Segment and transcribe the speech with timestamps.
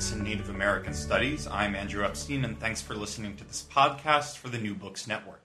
[0.00, 1.46] Books in Native American Studies.
[1.46, 5.42] I'm Andrew Epstein, and thanks for listening to this podcast for the New Books Network.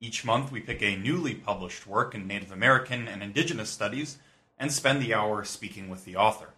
[0.00, 4.18] Each month, we pick a newly published work in Native American and Indigenous studies
[4.58, 6.54] and spend the hour speaking with the author.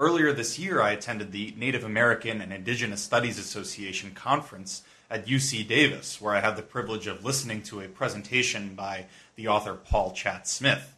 [0.00, 5.68] Earlier this year, I attended the Native American and Indigenous Studies Association conference at UC
[5.68, 10.10] Davis, where I had the privilege of listening to a presentation by the author Paul
[10.10, 10.92] Chaat Smith.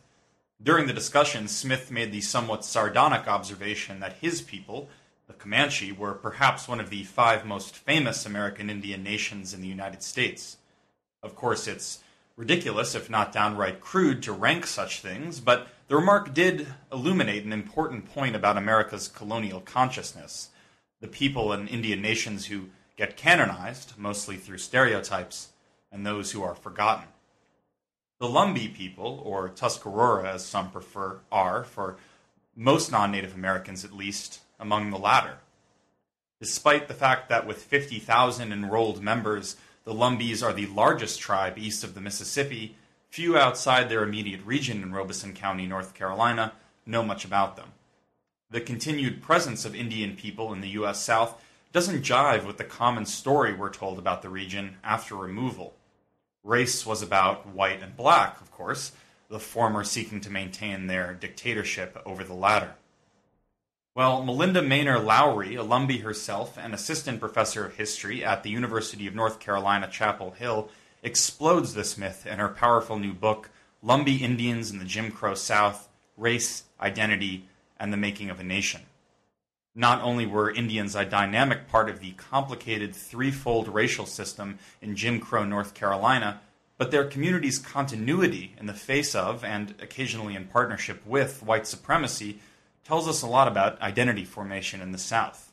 [0.62, 4.88] During the discussion, Smith made the somewhat sardonic observation that his people,
[5.32, 9.68] the Comanche, were perhaps one of the five most famous American Indian nations in the
[9.68, 10.58] United States.
[11.22, 12.00] Of course, it's
[12.36, 17.52] ridiculous, if not downright crude, to rank such things, but the remark did illuminate an
[17.52, 20.50] important point about America's colonial consciousness.
[21.00, 25.48] The people and Indian nations who get canonized, mostly through stereotypes,
[25.90, 27.08] and those who are forgotten.
[28.20, 31.96] The Lumbee people, or Tuscarora as some prefer, are, for
[32.54, 35.38] most non Native Americans at least, among the latter.
[36.40, 41.84] Despite the fact that with 50,000 enrolled members, the Lumbees are the largest tribe east
[41.84, 42.76] of the Mississippi,
[43.10, 46.52] few outside their immediate region in Robeson County, North Carolina,
[46.86, 47.72] know much about them.
[48.50, 51.02] The continued presence of Indian people in the U.S.
[51.02, 51.40] South
[51.72, 55.74] doesn't jive with the common story we're told about the region after removal.
[56.44, 58.92] Race was about white and black, of course,
[59.28, 62.74] the former seeking to maintain their dictatorship over the latter.
[63.94, 69.06] Well, Malinda Maynor Lowery, a Lumbee herself and assistant professor of history at the University
[69.06, 70.70] of North Carolina, Chapel Hill,
[71.02, 73.50] explodes this myth in her powerful new book,
[73.84, 77.46] Lumbee Indians in the Jim Crow South Race, Identity,
[77.78, 78.80] and the Making of a Nation.
[79.74, 85.20] Not only were Indians a dynamic part of the complicated threefold racial system in Jim
[85.20, 86.40] Crow North Carolina,
[86.78, 92.38] but their community's continuity in the face of, and occasionally in partnership with, white supremacy
[92.84, 95.52] tells us a lot about identity formation in the South.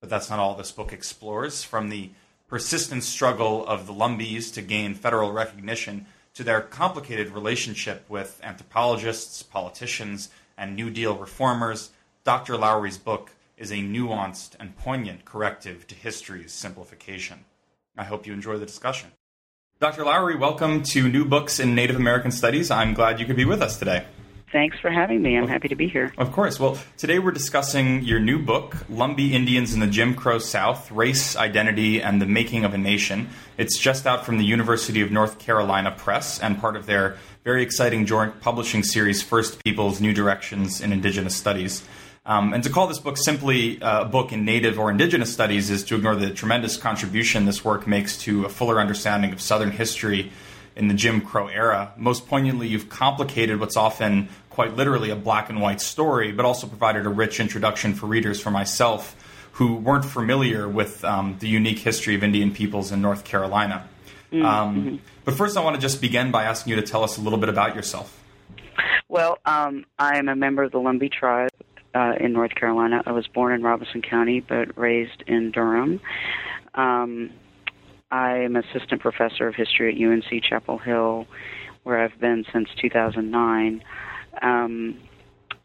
[0.00, 1.62] But that's not all this book explores.
[1.62, 2.10] From the
[2.46, 9.42] persistent struggle of the Lumbees to gain federal recognition to their complicated relationship with anthropologists,
[9.42, 11.90] politicians, and New Deal reformers
[12.28, 12.58] Dr.
[12.58, 17.46] Lowery's book is a nuanced and poignant corrective to history's simplification.
[17.96, 19.12] I hope you enjoy the discussion.
[19.80, 20.04] Dr.
[20.04, 22.70] Lowery, welcome to New Books in Native American Studies.
[22.70, 24.04] I'm glad you could be with us today.
[24.50, 25.36] Thanks for having me.
[25.36, 26.12] I'm happy to be here.
[26.16, 26.58] Of course.
[26.58, 31.36] Well, today we're discussing your new book, Lumbee Indians in the Jim Crow South Race,
[31.36, 33.28] Identity, and the Making of a Nation.
[33.58, 37.62] It's just out from the University of North Carolina Press and part of their very
[37.62, 41.86] exciting joint publishing series, First Peoples New Directions in Indigenous Studies.
[42.24, 45.70] Um, and to call this book simply uh, a book in Native or Indigenous studies
[45.70, 49.70] is to ignore the tremendous contribution this work makes to a fuller understanding of Southern
[49.70, 50.30] history
[50.78, 51.92] in the Jim Crow era.
[51.96, 56.66] Most poignantly, you've complicated what's often quite literally a black and white story, but also
[56.66, 59.16] provided a rich introduction for readers for myself
[59.52, 63.88] who weren't familiar with um, the unique history of Indian peoples in North Carolina.
[64.32, 64.44] Mm-hmm.
[64.44, 67.20] Um, but first, I want to just begin by asking you to tell us a
[67.20, 68.22] little bit about yourself.
[69.08, 71.50] Well, um, I am a member of the Lumbee tribe
[71.94, 73.02] uh, in North Carolina.
[73.04, 76.00] I was born in Robeson County, but raised in Durham.
[76.74, 77.30] Um,
[78.10, 81.26] I am assistant professor of history at UNC Chapel Hill,
[81.82, 83.82] where I've been since 2009.
[84.40, 84.98] Um,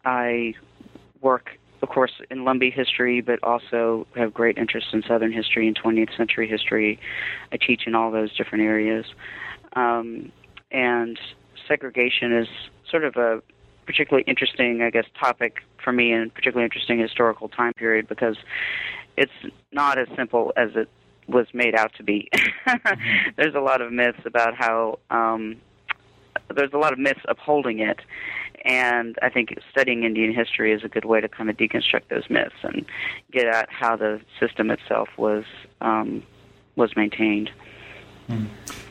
[0.03, 0.53] I
[1.21, 1.51] work,
[1.81, 6.15] of course, in Lumbee history, but also have great interest in Southern history and 20th
[6.17, 6.99] century history.
[7.51, 9.05] I teach in all those different areas.
[9.73, 10.31] Um,
[10.71, 11.17] and
[11.67, 12.47] segregation is
[12.89, 13.41] sort of a
[13.85, 18.37] particularly interesting, I guess, topic for me and particularly interesting historical time period because
[19.15, 19.31] it's
[19.71, 20.89] not as simple as it
[21.27, 22.29] was made out to be.
[22.67, 23.29] mm-hmm.
[23.35, 25.57] There's a lot of myths about how um,
[26.55, 27.99] there's a lot of myths upholding it,
[28.65, 32.29] and I think studying Indian history is a good way to kind of deconstruct those
[32.29, 32.85] myths and
[33.31, 35.45] get at how the system itself was
[35.81, 36.23] um,
[36.75, 37.51] was maintained.
[38.29, 38.47] Mm.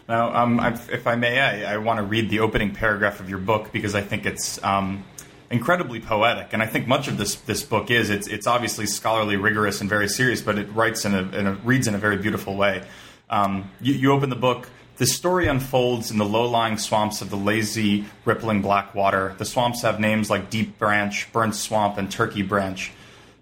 [0.08, 3.38] Now, um, if I may, I, I, want to read the opening paragraph of your
[3.38, 5.04] book because I think it's um,
[5.52, 8.10] incredibly poetic, and I think much of this this book is.
[8.10, 11.52] It's it's obviously scholarly, rigorous, and very serious, but it writes in a, in a
[11.64, 12.82] reads in a very beautiful way.
[13.30, 14.68] Um, you, you open the book.
[14.96, 19.34] The story unfolds in the low-lying swamps of the lazy, rippling black water.
[19.38, 22.92] The swamps have names like Deep Branch, Burnt Swamp, and Turkey Branch.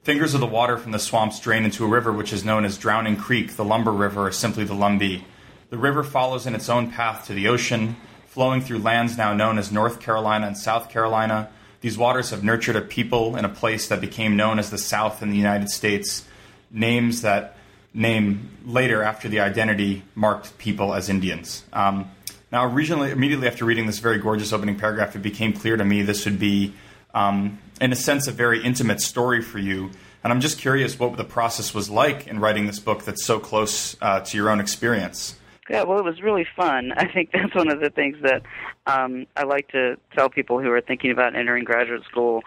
[0.02, 2.78] Fingers of the water from the swamps drain into a river which is known as
[2.78, 5.24] Drowning Creek, the Lumber River, or simply the Lumbee.
[5.70, 7.96] The river follows in its own path to the ocean,
[8.26, 11.50] flowing through lands now known as North Carolina and South Carolina.
[11.80, 15.22] These waters have nurtured a people in a place that became known as the South
[15.22, 16.24] in the United States,
[16.70, 17.56] names that
[17.94, 21.64] name later after the identity marked people as Indians.
[21.72, 22.10] Um,
[22.52, 26.02] now, originally, immediately after reading this very gorgeous opening paragraph, it became clear to me
[26.02, 26.74] this would be,
[27.14, 29.90] um, in a sense, a very intimate story for you.
[30.22, 33.40] And I'm just curious what the process was like in writing this book that's so
[33.40, 35.34] close uh, to your own experience.
[35.70, 36.92] Yeah, well, it was really fun.
[36.96, 38.42] I think that's one of the things that
[38.86, 42.42] um, I like to tell people who are thinking about entering graduate school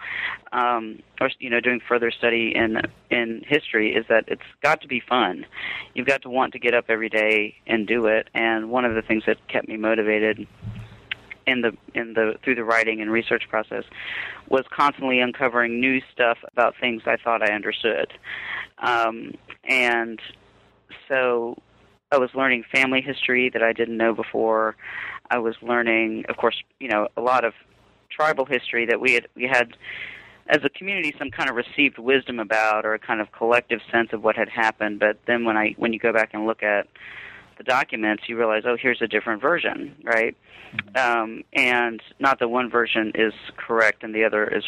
[0.52, 4.88] um, or you know doing further study in in history is that it's got to
[4.88, 5.46] be fun.
[5.94, 8.28] You've got to want to get up every day and do it.
[8.34, 10.46] And one of the things that kept me motivated
[11.46, 13.84] in the in the through the writing and research process
[14.50, 18.12] was constantly uncovering new stuff about things I thought I understood.
[18.78, 19.32] Um,
[19.66, 20.20] and
[21.08, 21.56] so
[22.14, 24.76] I was learning family history that I didn't know before.
[25.30, 27.54] I was learning, of course, you know, a lot of
[28.08, 29.76] tribal history that we had we had
[30.46, 34.10] as a community some kind of received wisdom about or a kind of collective sense
[34.12, 35.00] of what had happened.
[35.00, 36.86] But then when I when you go back and look at
[37.58, 40.36] the documents, you realize, oh, here's a different version, right?
[40.76, 41.22] Mm-hmm.
[41.22, 44.64] Um, and not that one version is correct and the other is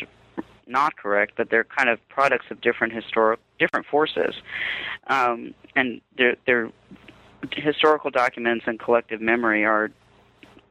[0.67, 4.35] not correct, but they're kind of products of different historic different forces,
[5.07, 6.71] um, and they're they're
[7.55, 9.91] historical documents and collective memory are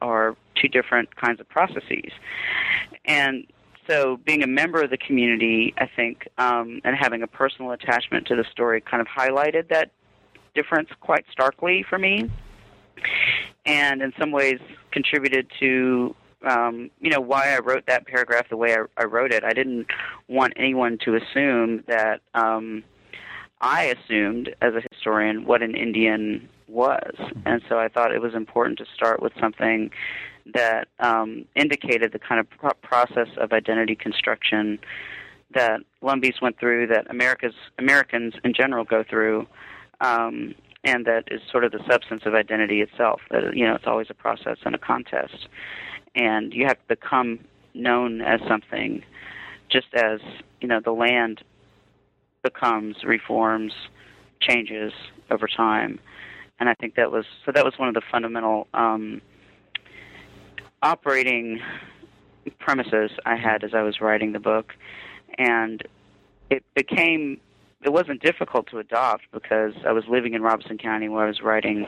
[0.02, 2.10] are two different kinds of processes,
[3.04, 3.46] and
[3.88, 8.26] so being a member of the community, I think, um, and having a personal attachment
[8.26, 9.90] to the story kind of highlighted that
[10.54, 12.30] difference quite starkly for me,
[13.64, 14.58] and in some ways
[14.90, 16.14] contributed to
[16.44, 19.44] um, you know why I wrote that paragraph the way I, I wrote it.
[19.44, 19.86] I didn't
[20.28, 22.84] want anyone to assume that um,
[23.60, 27.16] I assumed as a historian what an Indian was.
[27.46, 29.90] And so I thought it was important to start with something
[30.54, 34.78] that um, indicated the kind of pro- process of identity construction
[35.54, 39.46] that Lumbees went through, that America's Americans in general go through,
[40.00, 43.20] um, and that is sort of the substance of identity itself.
[43.30, 45.48] That you know, it's always a process and a contest,
[46.14, 47.40] and you have to become
[47.74, 49.02] known as something,
[49.70, 50.20] just as
[50.60, 51.42] you know the land
[52.42, 53.72] becomes, reforms,
[54.40, 54.92] changes
[55.30, 55.98] over time
[56.58, 57.52] and I think that was so.
[57.52, 59.20] That was one of the fundamental um,
[60.82, 61.60] operating
[62.58, 64.72] premises I had as I was writing the book,
[65.38, 65.82] and
[66.50, 67.40] it became
[67.82, 71.42] it wasn't difficult to adopt because I was living in Robeson County where I was
[71.42, 71.86] writing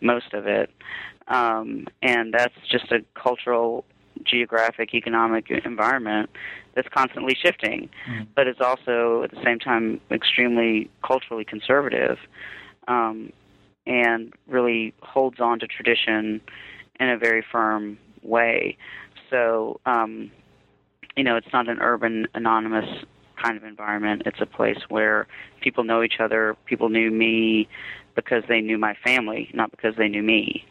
[0.00, 0.70] most of it,
[1.28, 3.84] um, and that's just a cultural,
[4.24, 6.30] geographic, economic environment
[6.74, 8.26] that's constantly shifting, mm.
[8.34, 12.18] but it's also at the same time extremely culturally conservative.
[12.88, 13.32] Um,
[13.86, 16.40] and really holds on to tradition
[16.98, 18.76] in a very firm way.
[19.30, 20.30] So, um,
[21.16, 23.04] you know, it's not an urban, anonymous
[23.42, 24.22] kind of environment.
[24.26, 25.26] It's a place where
[25.60, 26.56] people know each other.
[26.66, 27.68] People knew me
[28.14, 30.66] because they knew my family, not because they knew me.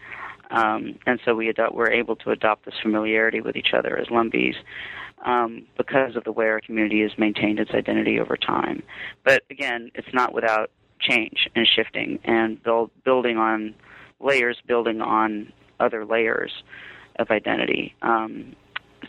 [0.51, 4.07] Um, and so we adopt, we're able to adopt this familiarity with each other as
[4.07, 4.55] Lumbees
[5.25, 8.81] um, because of the way our community has maintained its identity over time.
[9.23, 13.73] But again, it's not without change and shifting and build, building on
[14.19, 16.51] layers, building on other layers
[17.17, 17.95] of identity.
[18.01, 18.55] Um,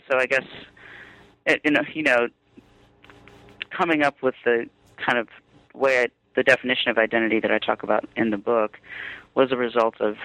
[0.09, 0.45] so I guess
[1.63, 2.27] you know, you know,
[3.75, 5.27] coming up with the kind of
[5.73, 8.77] way I, the definition of identity that I talk about in the book
[9.35, 10.15] was a result of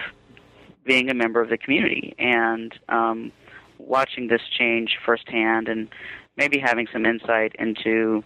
[0.85, 3.31] being a member of the community and um,
[3.77, 5.89] watching this change firsthand and
[6.37, 8.23] maybe having some insight into,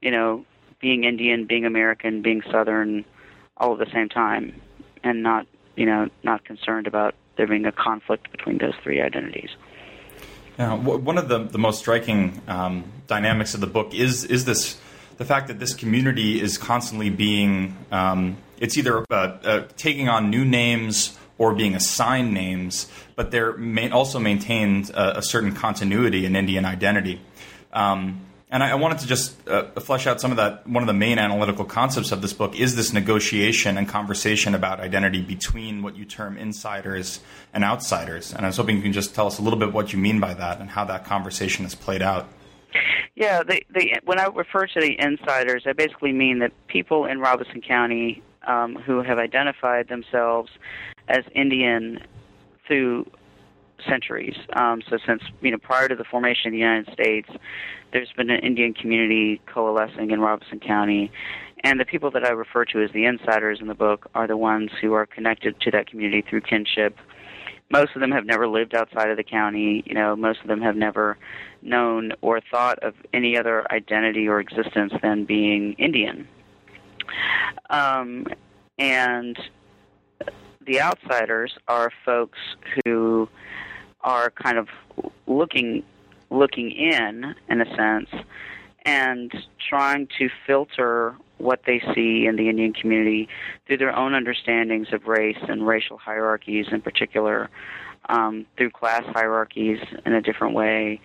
[0.00, 0.44] you know,
[0.80, 3.04] being Indian, being American, being Southern,
[3.56, 4.60] all at the same time,
[5.04, 5.46] and not,
[5.76, 9.50] you know, not concerned about there being a conflict between those three identities.
[10.58, 14.78] Now, one of the, the most striking um, dynamics of the book is is this
[15.16, 20.30] the fact that this community is constantly being um, it's either uh, uh, taking on
[20.30, 26.26] new names or being assigned names, but they're ma- also maintained a, a, certain continuity
[26.26, 27.18] in Indian identity.
[27.72, 30.66] Um, and I, I, wanted to just uh, flesh out some of that.
[30.66, 34.80] One of the main analytical concepts of this book is this negotiation and conversation about
[34.80, 37.20] identity between what you term insiders
[37.54, 38.32] and outsiders.
[38.32, 40.18] And I was hoping you can just tell us a little bit what you mean
[40.18, 42.28] by that and how that conversation has played out.
[43.14, 47.20] Yeah, the, the, when I refer to the insiders, I basically mean that people in
[47.20, 50.50] Robeson County um, who have identified themselves
[51.08, 52.00] as Indian
[52.66, 53.10] through
[53.88, 54.36] centuries.
[54.54, 57.28] Um, so since you know prior to the formation of the United States,
[57.92, 61.10] there's been an Indian community coalescing in Robeson County,
[61.62, 64.36] and the people that I refer to as the insiders in the book are the
[64.36, 66.96] ones who are connected to that community through kinship.
[67.72, 69.84] Most of them have never lived outside of the county.
[69.86, 71.16] You know, most of them have never
[71.62, 76.26] known or thought of any other identity or existence than being Indian.
[77.68, 78.26] Um,
[78.78, 79.38] and
[80.66, 82.38] the outsiders are folks
[82.84, 83.28] who
[84.02, 84.68] are kind of
[85.26, 85.82] looking
[86.30, 88.08] looking in in a sense
[88.84, 89.32] and
[89.68, 93.28] trying to filter what they see in the Indian community
[93.66, 97.48] through their own understandings of race and racial hierarchies in particular,
[98.08, 101.00] um, through class hierarchies in a different way,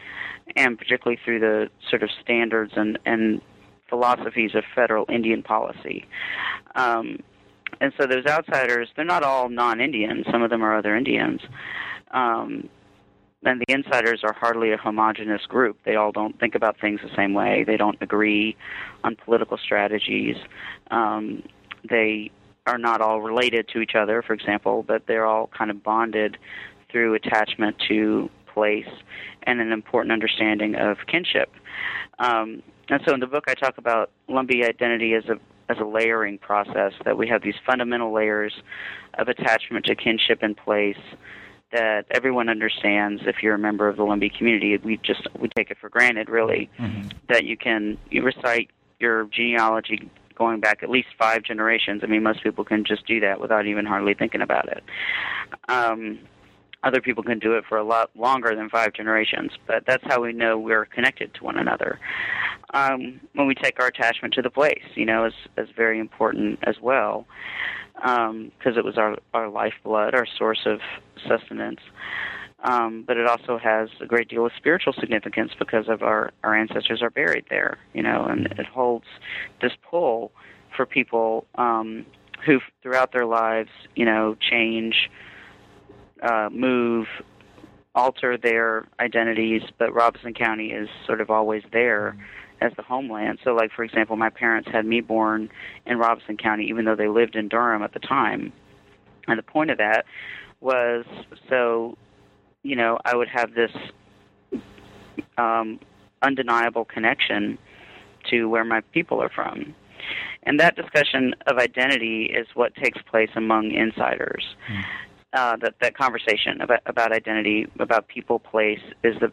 [0.56, 3.42] and particularly through the sort of standards and, and
[3.90, 6.06] philosophies of federal Indian policy.
[6.76, 7.20] Um,
[7.82, 10.26] and so those outsiders, they're not all non-Indians.
[10.32, 11.42] Some of them are other Indians.
[12.12, 12.70] Um,
[13.46, 15.78] and the insiders are hardly a homogenous group.
[15.86, 17.64] They all don't think about things the same way.
[17.66, 18.58] They don't agree
[19.04, 20.36] on political strategies.
[20.92, 21.44] Um,
[21.88, 22.32] they
[22.66, 26.38] are not all related to each other, for example, but they're all kind of bonded
[26.92, 28.88] through attachment to place
[29.44, 31.52] and an important understanding of kinship.
[32.20, 35.38] Um, and so in the book, I talk about Lumbee identity as a
[35.68, 38.54] as a layering process that we have these fundamental layers
[39.16, 41.00] of attachment to kinship in place
[41.76, 44.78] that everyone understands if you're a member of the Lumbee community.
[44.78, 47.10] We just we take it for granted, really, mm-hmm.
[47.28, 52.02] that you can you recite your genealogy going back at least five generations.
[52.04, 54.84] I mean, most people can just do that without even hardly thinking about it.
[55.68, 56.20] Um,
[56.84, 60.22] other people can do it for a lot longer than five generations, but that's how
[60.22, 62.00] we know we're connected to one another.
[62.74, 66.60] Um, when we take our attachment to the place, you know, is is very important
[66.64, 67.26] as well
[67.96, 70.80] because um, it was our our lifeblood, our source of
[71.28, 71.80] sustenance.
[72.64, 76.56] Um, but it also has a great deal of spiritual significance because of our our
[76.56, 79.06] ancestors are buried there, you know, and it holds
[79.62, 80.32] this pull
[80.76, 82.06] for people um,
[82.46, 85.10] who, throughout their lives, you know, change,
[86.22, 87.08] uh, move,
[87.94, 89.62] alter their identities.
[89.78, 92.18] But Robeson County is sort of always there
[92.62, 93.40] as the homeland.
[93.44, 95.50] So, like for example, my parents had me born
[95.86, 98.52] in Robeson County, even though they lived in Durham at the time.
[99.28, 100.06] And the point of that
[100.62, 101.06] was
[101.50, 101.98] so,
[102.64, 103.72] you know, I would have this
[105.38, 105.80] um,
[106.22, 107.58] undeniable connection
[108.30, 109.76] to where my people are from.
[110.44, 114.46] And that discussion of identity is what takes place among insiders.
[114.72, 114.84] Mm.
[115.34, 119.30] Uh, that that conversation about about identity, about people, place, is the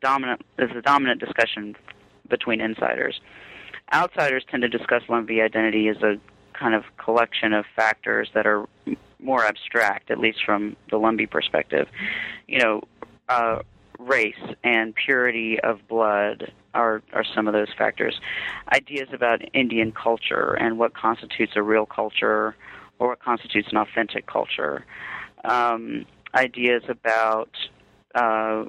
[0.00, 1.76] dominant is the dominant discussion
[2.30, 3.20] between insiders.
[3.92, 6.16] Outsiders tend to discuss Lumbee identity as a
[6.52, 8.66] kind of collection of factors that are
[9.18, 11.88] more abstract, at least from the Lumbee perspective.
[12.46, 12.82] You know,
[13.28, 13.60] uh,
[13.98, 14.34] race
[14.64, 18.20] and purity of blood are are some of those factors.
[18.72, 22.54] Ideas about Indian culture and what constitutes a real culture
[22.98, 24.84] or what constitutes an authentic culture.
[25.44, 27.50] Um, ideas about
[28.14, 28.64] uh,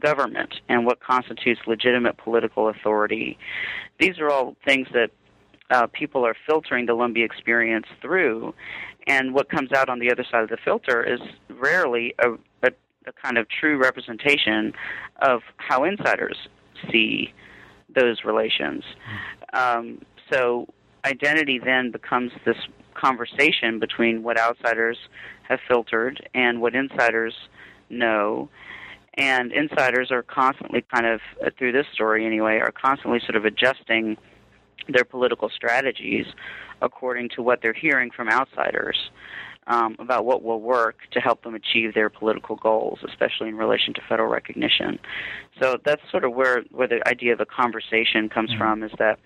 [0.00, 3.38] government and what constitutes legitimate political authority.
[3.98, 5.10] These are all things that
[5.70, 8.54] uh, people are filtering the Lumbee experience through,
[9.06, 12.32] and what comes out on the other side of the filter is rarely a,
[12.66, 12.70] a,
[13.06, 14.72] a kind of true representation
[15.22, 16.36] of how insiders
[16.90, 17.32] see
[17.94, 18.82] those relations.
[19.52, 20.66] Um, so
[21.04, 22.56] identity then becomes this
[22.94, 24.98] conversation between what outsiders
[25.48, 27.34] have filtered and what insiders
[27.90, 28.48] know
[29.16, 33.44] and insiders are constantly kind of uh, through this story anyway are constantly sort of
[33.44, 34.16] adjusting
[34.88, 36.26] their political strategies
[36.82, 39.10] according to what they're hearing from outsiders
[39.66, 43.94] um, about what will work to help them achieve their political goals, especially in relation
[43.94, 44.98] to federal recognition.
[45.60, 48.58] So that's sort of where where the idea of a conversation comes mm-hmm.
[48.58, 48.82] from.
[48.82, 49.18] Is that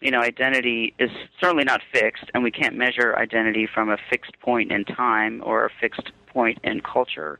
[0.00, 1.10] you know identity is
[1.40, 5.64] certainly not fixed, and we can't measure identity from a fixed point in time or
[5.64, 7.38] a fixed point in culture.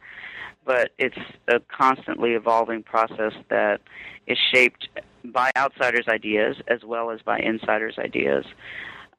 [0.65, 3.81] But it's a constantly evolving process that
[4.27, 4.89] is shaped
[5.25, 8.45] by outsiders' ideas as well as by insiders' ideas.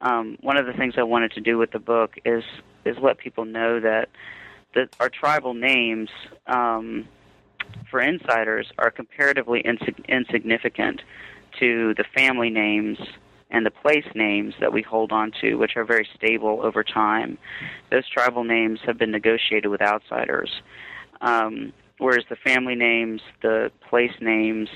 [0.00, 2.44] Um, one of the things I wanted to do with the book is
[2.84, 4.08] is let people know that
[4.74, 6.10] that our tribal names
[6.46, 7.08] um,
[7.90, 11.00] for insiders are comparatively insig- insignificant
[11.60, 12.98] to the family names
[13.50, 17.38] and the place names that we hold on to, which are very stable over time.
[17.90, 20.50] Those tribal names have been negotiated with outsiders,
[21.24, 24.68] um, whereas the family names, the place names,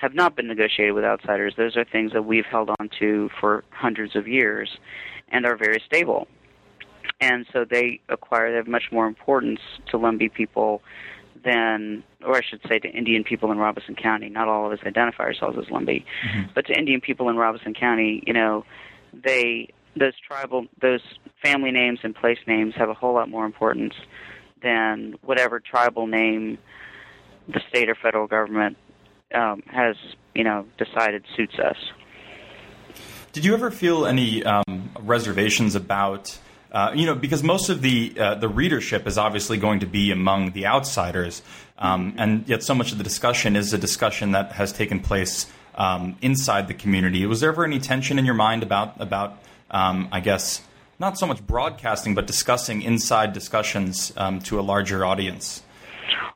[0.00, 1.54] have not been negotiated with outsiders.
[1.56, 4.78] Those are things that we've held on to for hundreds of years
[5.28, 6.28] and are very stable.
[7.20, 10.82] And so they acquire, they have much more importance to Lumbee people
[11.44, 14.28] than, or I should say, to Indian people in Robeson County.
[14.28, 16.42] Not all of us identify ourselves as Lumbee, mm-hmm.
[16.54, 18.64] but to Indian people in Robeson County, you know,
[19.12, 21.00] they those tribal, those
[21.42, 23.94] family names and place names have a whole lot more importance
[24.62, 26.58] than whatever tribal name
[27.48, 28.76] the state or federal government
[29.34, 29.96] um, has
[30.34, 31.76] you know decided suits us.
[33.32, 36.38] Did you ever feel any um, reservations about?
[36.70, 40.10] Uh, you know, because most of the uh, the readership is obviously going to be
[40.10, 41.42] among the outsiders,
[41.78, 45.46] um, and yet so much of the discussion is a discussion that has taken place
[45.76, 47.24] um, inside the community.
[47.24, 49.38] Was there ever any tension in your mind about about
[49.70, 50.62] um, I guess
[50.98, 55.62] not so much broadcasting, but discussing inside discussions um, to a larger audience?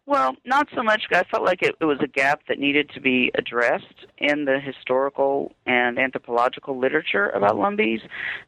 [0.05, 1.05] Well, not so much.
[1.13, 4.59] I felt like it, it was a gap that needed to be addressed in the
[4.61, 7.77] historical and anthropological literature about mm-hmm.
[7.77, 8.01] Lumbees.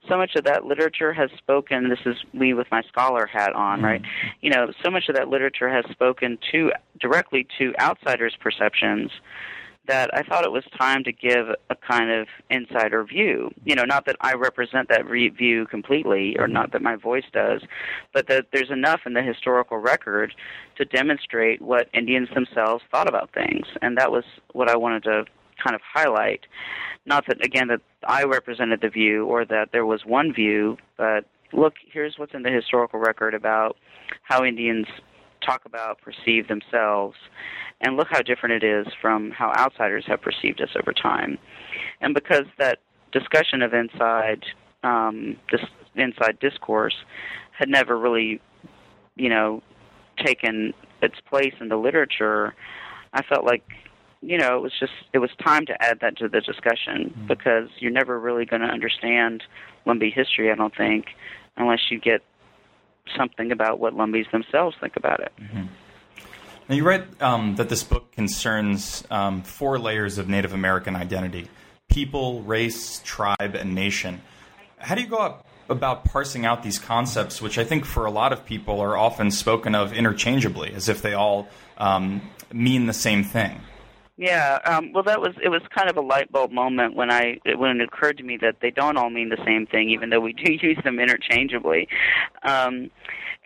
[0.08, 1.88] So much of that literature has spoken.
[1.88, 3.86] This is me with my scholar hat on, mm-hmm.
[3.86, 4.02] right?
[4.40, 9.10] You know, so much of that literature has spoken to directly to outsiders' perceptions
[9.86, 13.50] that I thought it was time to give a kind of insider view.
[13.64, 17.24] You know, not that I represent that re- view completely, or not that my voice
[17.32, 17.62] does,
[18.12, 20.34] but that there's enough in the historical record
[20.76, 25.24] to demonstrate what Indians themselves thought about things, and that was what I wanted to
[25.62, 26.46] kind of highlight.
[27.06, 31.26] Not that again that I represented the view or that there was one view, but
[31.52, 33.76] look, here's what's in the historical record about
[34.22, 34.86] how Indians
[35.44, 37.16] talk about, perceive themselves,
[37.80, 41.38] and look how different it is from how outsiders have perceived us over time.
[42.00, 42.78] And because that
[43.12, 44.44] discussion of inside
[44.82, 45.60] um, this
[45.94, 46.94] inside discourse
[47.52, 48.40] had never really,
[49.16, 49.62] you know,
[50.24, 52.54] taken its place in the literature,
[53.12, 53.62] I felt like
[54.24, 57.26] you know, it was just it was time to add that to the discussion mm-hmm.
[57.26, 59.42] because you're never really going to understand
[59.86, 61.06] Lumbee history, I don't think,
[61.56, 62.22] unless you get
[63.16, 65.32] something about what Lumbees themselves think about it.
[65.40, 65.64] Mm-hmm.
[66.68, 71.48] Now, you write um, that this book concerns um, four layers of Native American identity
[71.88, 74.20] people, race, tribe, and nation.
[74.78, 75.36] How do you go
[75.68, 79.30] about parsing out these concepts, which I think for a lot of people are often
[79.30, 82.20] spoken of interchangeably, as if they all um,
[82.52, 83.60] mean the same thing?
[84.16, 87.40] Yeah, um, well, that was it was kind of a light bulb moment when I
[87.56, 90.20] when it occurred to me that they don't all mean the same thing, even though
[90.20, 91.88] we do use them interchangeably.
[92.44, 92.90] Um,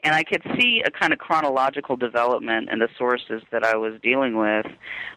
[0.05, 3.95] and I could see a kind of chronological development in the sources that I was
[4.03, 4.67] dealing with,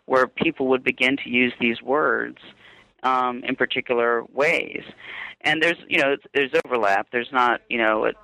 [0.06, 2.38] where people would begin to use these words
[3.04, 4.84] um, in particular ways.
[5.42, 7.08] And there's you know there's overlap.
[7.12, 8.06] There's not you know.
[8.06, 8.16] It,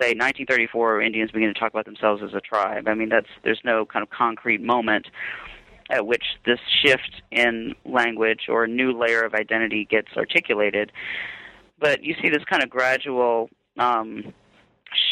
[0.00, 2.86] say 1934 Indians begin to talk about themselves as a tribe.
[2.86, 5.08] I mean that's there's no kind of concrete moment
[5.90, 10.92] at which this shift in language or new layer of identity gets articulated.
[11.78, 13.48] But you see this kind of gradual
[13.78, 14.34] um,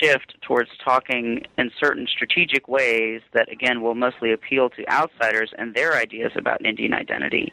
[0.00, 5.74] shift towards talking in certain strategic ways that, again, will mostly appeal to outsiders and
[5.74, 7.52] their ideas about Indian identity.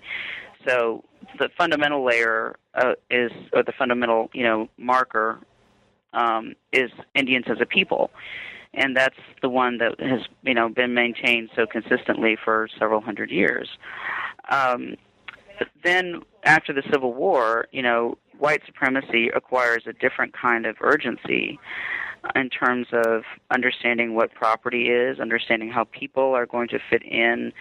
[0.68, 1.04] So
[1.40, 5.40] the fundamental layer uh, is, or the fundamental, you know, marker
[6.14, 8.10] um, is Indians as a people
[8.74, 13.32] and that's the one that has you know been maintained so consistently for several hundred
[13.32, 13.70] years.
[14.50, 14.96] Um,
[15.84, 21.60] then after the Civil War, you know, white supremacy acquires a different kind of urgency
[22.36, 27.52] in terms of understanding what property is, understanding how people are going to fit in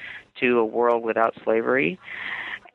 [0.41, 1.99] to a world without slavery,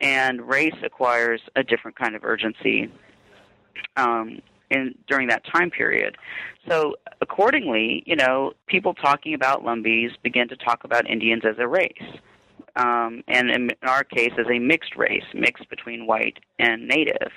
[0.02, 2.92] and race acquires a different kind of urgency.
[3.96, 6.18] Um, in during that time period.
[6.68, 11.68] So accordingly, you know, people talking about Lumbees begin to talk about Indians as a
[11.68, 12.20] race.
[12.78, 17.32] um, and in our case, as a mixed race, mixed between white and native.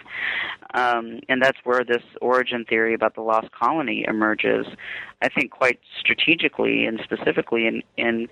[0.74, 4.66] Um, and that's where this origin theory about the lost colony emerges.
[5.22, 8.28] I think quite strategically and specifically in, in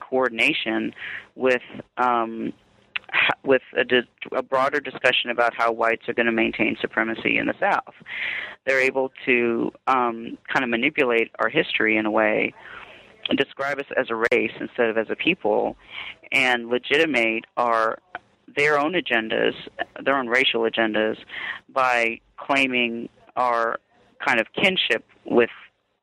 [0.00, 0.94] coordination
[1.34, 1.62] with
[1.98, 2.52] um,
[3.44, 3.84] with a,
[4.36, 7.94] a, broader discussion about how whites are going to maintain supremacy in the South.
[8.66, 12.54] They're able to um, kind of manipulate our history in a way
[13.28, 15.76] and describe us as a race instead of as a people
[16.32, 17.98] and legitimate our
[18.56, 19.54] their own agendas,
[20.04, 21.16] their own racial agendas,
[21.70, 23.78] by claiming our
[24.24, 25.50] kind of kinship with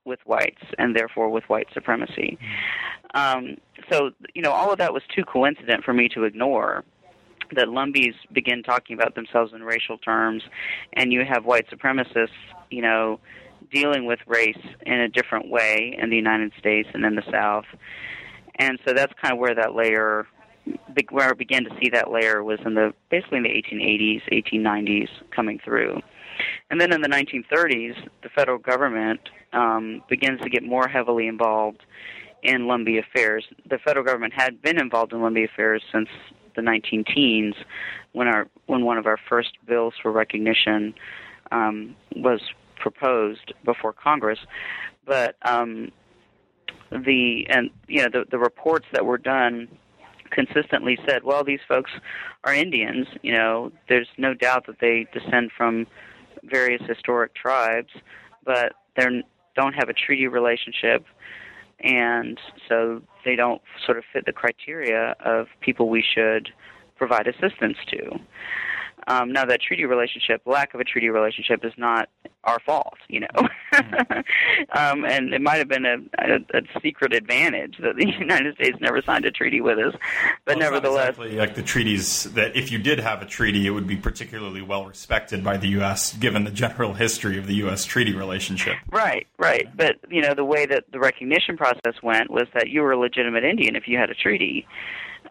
[0.03, 2.37] with whites and therefore with white supremacy.
[3.13, 3.57] Um,
[3.91, 6.83] so you know, all of that was too coincident for me to ignore.
[7.55, 10.43] That Lumbees begin talking about themselves in racial terms,
[10.93, 12.29] and you have white supremacists,
[12.69, 13.19] you know,
[13.71, 17.65] dealing with race in a different way in the United States and in the South.
[18.55, 20.27] And so that's kind of where that layer,
[21.09, 25.09] where I began to see that layer was in the basically in the 1880s, 1890s
[25.35, 25.99] coming through.
[26.69, 29.21] And then in the 1930s, the federal government
[29.53, 31.83] um, begins to get more heavily involved
[32.43, 33.45] in Lumbee affairs.
[33.69, 36.09] The federal government had been involved in Lumbee affairs since
[36.55, 37.55] the 19 teens,
[38.13, 40.93] when our when one of our first bills for recognition
[41.51, 42.41] um, was
[42.79, 44.39] proposed before Congress,
[45.05, 45.91] but um,
[46.91, 49.67] the and you know the the reports that were done
[50.31, 51.91] consistently said, well, these folks
[52.45, 53.07] are Indians.
[53.21, 55.85] You know, there's no doubt that they descend from
[56.43, 57.89] various historic tribes,
[58.45, 59.23] but they
[59.55, 61.05] don't have a treaty relationship,
[61.81, 66.49] and so they don't sort of fit the criteria of people we should
[66.97, 68.19] provide assistance to.
[69.07, 72.09] Um, now, that treaty relationship, lack of a treaty relationship, is not
[72.43, 73.27] our fault, you know.
[73.73, 74.13] Mm-hmm.
[74.77, 78.77] um, and it might have been a, a, a, secret advantage that the United States
[78.81, 79.93] never signed a treaty with us,
[80.45, 83.69] but well, nevertheless, exactly like the treaties that if you did have a treaty, it
[83.69, 86.13] would be particularly well respected by the U.S.
[86.13, 87.85] given the general history of the U.S.
[87.85, 88.75] treaty relationship.
[88.91, 89.67] Right, right.
[89.75, 92.99] But you know, the way that the recognition process went was that you were a
[92.99, 94.67] legitimate Indian if you had a treaty.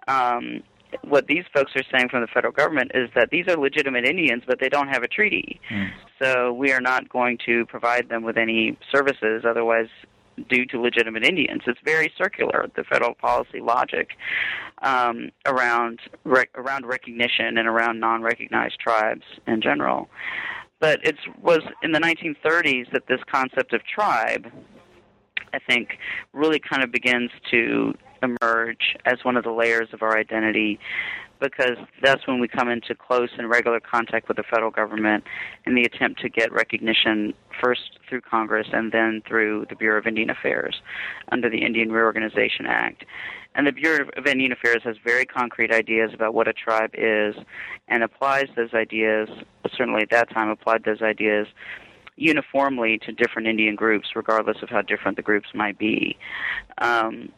[0.06, 0.62] Um,
[1.02, 4.42] what these folks are saying from the federal government is that these are legitimate Indians,
[4.46, 5.60] but they don't have a treaty.
[5.70, 5.90] Mm.
[6.22, 9.88] So we are not going to provide them with any services otherwise
[10.48, 11.62] due to legitimate Indians.
[11.66, 14.10] It's very circular, the federal policy logic
[14.82, 20.08] um, around rec- around recognition and around non-recognized tribes in general.
[20.78, 24.46] But it was in the 1930s that this concept of tribe,
[25.52, 25.98] I think,
[26.32, 27.92] really kind of begins to
[28.22, 30.78] emerge as one of the layers of our identity
[31.40, 35.24] because that's when we come into close and regular contact with the federal government
[35.64, 40.06] in the attempt to get recognition first through Congress and then through the Bureau of
[40.06, 40.82] Indian Affairs
[41.32, 43.04] under the Indian Reorganization Act.
[43.54, 47.34] And the Bureau of Indian Affairs has very concrete ideas about what a tribe is
[47.88, 49.28] and applies those ideas,
[49.76, 51.46] certainly at that time applied those ideas
[52.16, 56.16] uniformly to different Indian groups, regardless of how different the groups might be.
[56.78, 57.30] Um,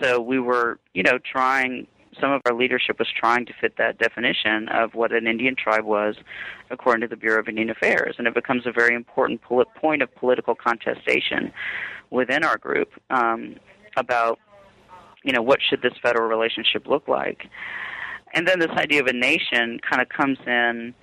[0.00, 1.86] so we were, you know, trying.
[2.20, 5.84] Some of our leadership was trying to fit that definition of what an Indian tribe
[5.84, 6.16] was,
[6.70, 10.14] according to the Bureau of Indian Affairs, and it becomes a very important point of
[10.14, 11.52] political contestation
[12.08, 13.56] within our group um,
[13.98, 14.38] about,
[15.24, 17.50] you know, what should this federal relationship look like,
[18.32, 20.94] and then this idea of a nation kind of comes in.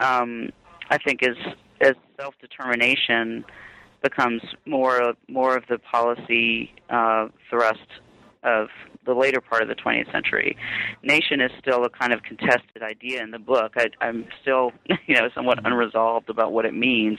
[0.00, 0.50] Um,
[0.90, 1.36] I think as
[1.80, 3.44] as self determination
[4.02, 8.00] becomes more more of the policy uh, thrust
[8.42, 8.68] of
[9.04, 10.56] the later part of the 20th century.
[11.02, 13.72] Nation is still a kind of contested idea in the book.
[13.76, 14.72] I, I'm still,
[15.06, 17.18] you know, somewhat unresolved about what it means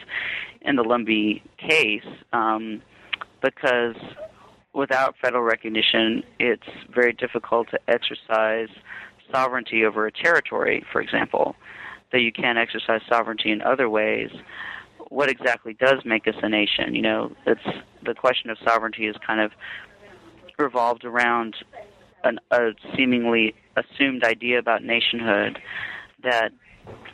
[0.62, 2.82] in the Lumbee case, um,
[3.42, 3.96] because
[4.74, 8.70] without federal recognition, it's very difficult to exercise
[9.32, 11.56] sovereignty over a territory, for example.
[12.12, 14.32] That you can't exercise sovereignty in other ways.
[15.10, 16.96] What exactly does make us a nation?
[16.96, 17.62] You know, it's
[18.04, 19.52] the question of sovereignty is kind of
[20.60, 21.56] revolved around
[22.24, 25.60] an, a seemingly assumed idea about nationhood
[26.24, 26.52] that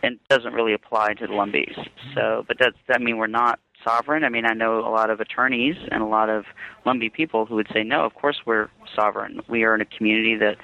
[0.04, 1.78] and doesn't really apply to the Lumbees.
[2.14, 4.24] So, but does that mean we're not sovereign?
[4.24, 6.46] I mean, I know a lot of attorneys and a lot of
[6.86, 9.42] Lumbee people who would say, no, of course we're sovereign.
[9.50, 10.58] We are in a community that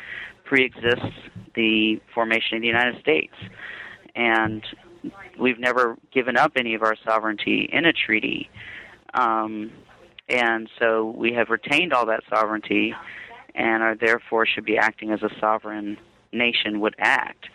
[0.45, 1.17] pre-exists
[1.55, 3.33] the formation of the United States,
[4.15, 4.63] and
[5.39, 8.49] we've never given up any of our sovereignty in a treaty.
[9.13, 9.71] Um,
[10.31, 12.95] and so we have retained all that sovereignty
[13.53, 15.97] and are therefore should be acting as a sovereign
[16.31, 17.47] nation would act.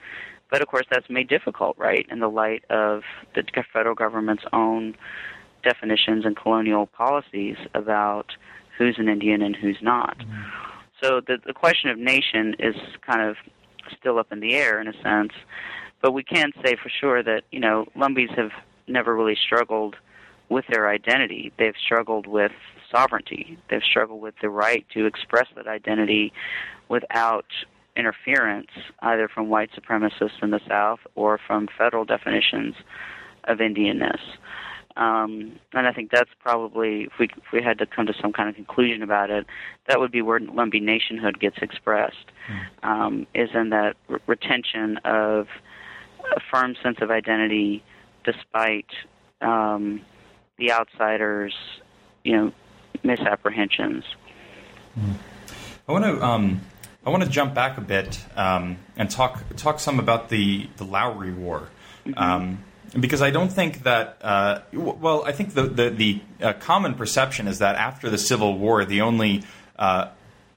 [0.50, 3.02] But of course, that's made difficult, right, in the light of
[3.34, 4.94] the federal government's own
[5.64, 8.32] definitions and colonial policies about
[8.78, 10.18] who's an Indian and who's not.
[10.18, 10.42] Mm-hmm.
[11.02, 12.74] So the the question of nation is
[13.06, 13.36] kind of
[13.98, 15.32] still up in the air in a sense,
[16.00, 18.50] but we can say for sure that you know Lumbees have
[18.86, 19.96] never really struggled
[20.48, 21.52] with their identity.
[21.58, 22.52] They've struggled with
[22.90, 23.58] sovereignty.
[23.68, 26.32] They've struggled with the right to express that identity
[26.88, 27.46] without
[27.96, 32.74] interference, either from white supremacists in the South or from federal definitions
[33.44, 34.20] of Indianness.
[34.96, 38.32] Um, and I think that's probably, if we, if we had to come to some
[38.32, 39.46] kind of conclusion about it,
[39.88, 42.88] that would be where Lumbee nationhood gets expressed, mm.
[42.88, 45.48] um, is in that re- retention of
[46.34, 47.84] a firm sense of identity
[48.24, 48.86] despite
[49.42, 50.00] um,
[50.58, 51.54] the outsiders,
[52.24, 52.52] you know,
[53.02, 54.04] misapprehensions.
[55.88, 56.60] I want to um,
[57.04, 60.84] I want to jump back a bit um, and talk talk some about the the
[60.84, 61.68] Lowry War.
[62.06, 62.18] Mm-hmm.
[62.18, 62.64] Um,
[62.98, 64.18] because I don't think that.
[64.22, 68.58] Uh, well, I think the the, the uh, common perception is that after the Civil
[68.58, 69.44] War, the only
[69.78, 70.08] uh,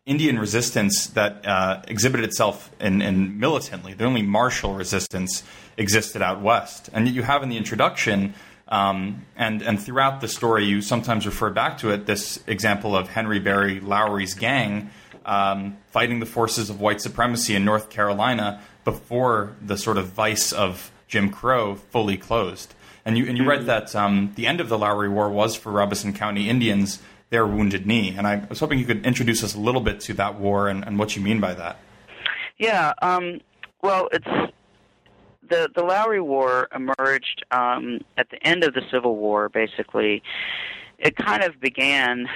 [0.05, 5.43] Indian resistance that uh, exhibited itself in, in, militantly, the only martial resistance
[5.77, 8.33] existed out west, and yet you have in the introduction.
[8.69, 12.05] Um, and and throughout the story, you sometimes refer back to it.
[12.05, 14.91] This example of Henry Berry Lowry's gang
[15.25, 20.51] um, fighting the forces of white supremacy in North Carolina before the sort of vice
[20.51, 22.73] of Jim Crow fully closed.
[23.05, 23.67] And you and you read mm-hmm.
[23.67, 27.85] that um, the end of the Lowry War was for Robeson County Indians their wounded
[27.85, 28.15] knee.
[28.17, 30.85] And I was hoping you could introduce us a little bit to that war and,
[30.85, 31.77] and what you mean by that.
[32.57, 32.93] Yeah.
[33.01, 33.41] Um,
[33.81, 34.53] well, it's
[35.49, 39.49] the the Lowry War emerged um, at the end of the Civil War.
[39.49, 40.23] Basically,
[40.97, 42.27] it kind of began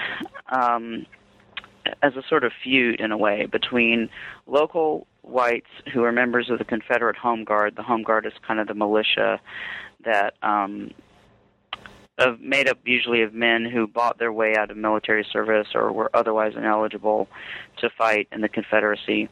[0.50, 1.06] um,
[2.02, 4.10] as a sort of feud in a way between
[4.48, 7.76] local whites who are members of the Confederate Home Guard.
[7.76, 9.40] The Home Guard is kind of the militia
[10.04, 10.92] that um,
[12.18, 15.92] of made up usually of men who bought their way out of military service or
[15.92, 17.28] were otherwise ineligible
[17.78, 19.30] to fight in the Confederacy.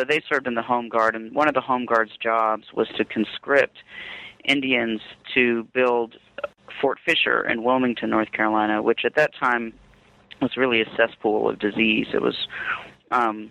[0.00, 2.88] So they served in the Home Guard, and one of the Home Guard's jobs was
[2.96, 3.76] to conscript
[4.46, 5.02] Indians
[5.34, 6.16] to build
[6.80, 9.74] Fort Fisher in Wilmington, North Carolina, which at that time
[10.40, 12.06] was really a cesspool of disease.
[12.14, 12.46] It was
[13.10, 13.50] um,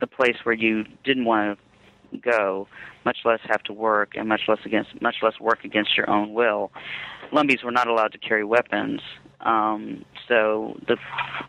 [0.00, 1.58] the place where you didn't want
[2.12, 2.68] to go,
[3.06, 6.34] much less have to work, and much less against much less work against your own
[6.34, 6.70] will.
[7.32, 9.00] Lumbees were not allowed to carry weapons,
[9.40, 10.98] um, so the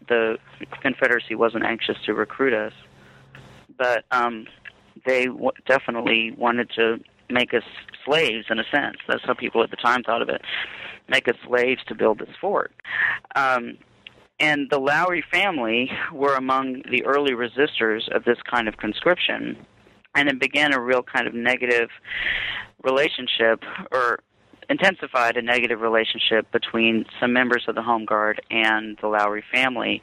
[0.07, 0.37] the
[0.81, 2.73] Confederacy wasn't anxious to recruit us,
[3.79, 4.45] but um,
[5.05, 6.97] they w- definitely wanted to
[7.29, 7.63] make us
[8.05, 8.97] slaves in a sense.
[9.07, 10.41] That's how people at the time thought of it.
[11.07, 12.71] Make us slaves to build this fort.
[13.35, 13.77] Um,
[14.39, 19.57] and the Lowry family were among the early resistors of this kind of conscription.
[20.15, 21.89] And it began a real kind of negative
[22.83, 24.19] relationship, or
[24.69, 30.01] intensified a negative relationship between some members of the Home Guard and the Lowry family.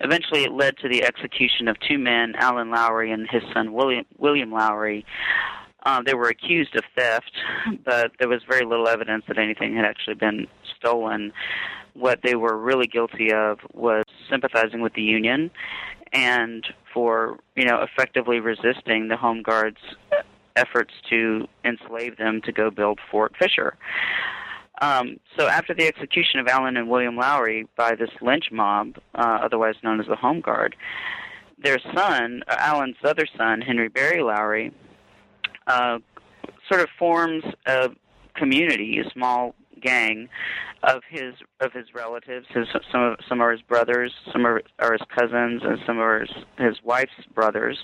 [0.00, 4.04] Eventually, it led to the execution of two men, Allen Lowry and his son William,
[4.18, 5.04] William Lowry.
[5.86, 7.32] Uh, they were accused of theft,
[7.84, 10.46] but there was very little evidence that anything had actually been
[10.78, 11.32] stolen
[11.94, 15.50] what they were really guilty of was sympathizing with the Union
[16.12, 19.80] and for you know effectively resisting the Home Guard's
[20.56, 23.76] efforts to enslave them to go build Fort Fisher.
[24.80, 29.38] Um, so after the execution of Allen and William Lowry by this lynch mob, uh,
[29.42, 30.74] otherwise known as the Home Guard,
[31.62, 34.72] their son, uh, Allen's other son, Henry Berry Lowry,
[35.66, 35.98] uh,
[36.68, 37.90] sort of forms a
[38.34, 40.28] community, a small gang
[40.82, 42.46] of his of his relatives.
[42.50, 46.20] His some of some are his brothers, some are, are his cousins, and some are
[46.20, 47.78] his, his wife's brothers,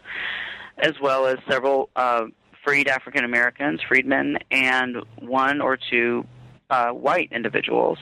[0.78, 2.24] as well as several uh,
[2.64, 6.24] freed African Americans, freedmen, and one or two
[6.68, 7.98] uh, white individuals,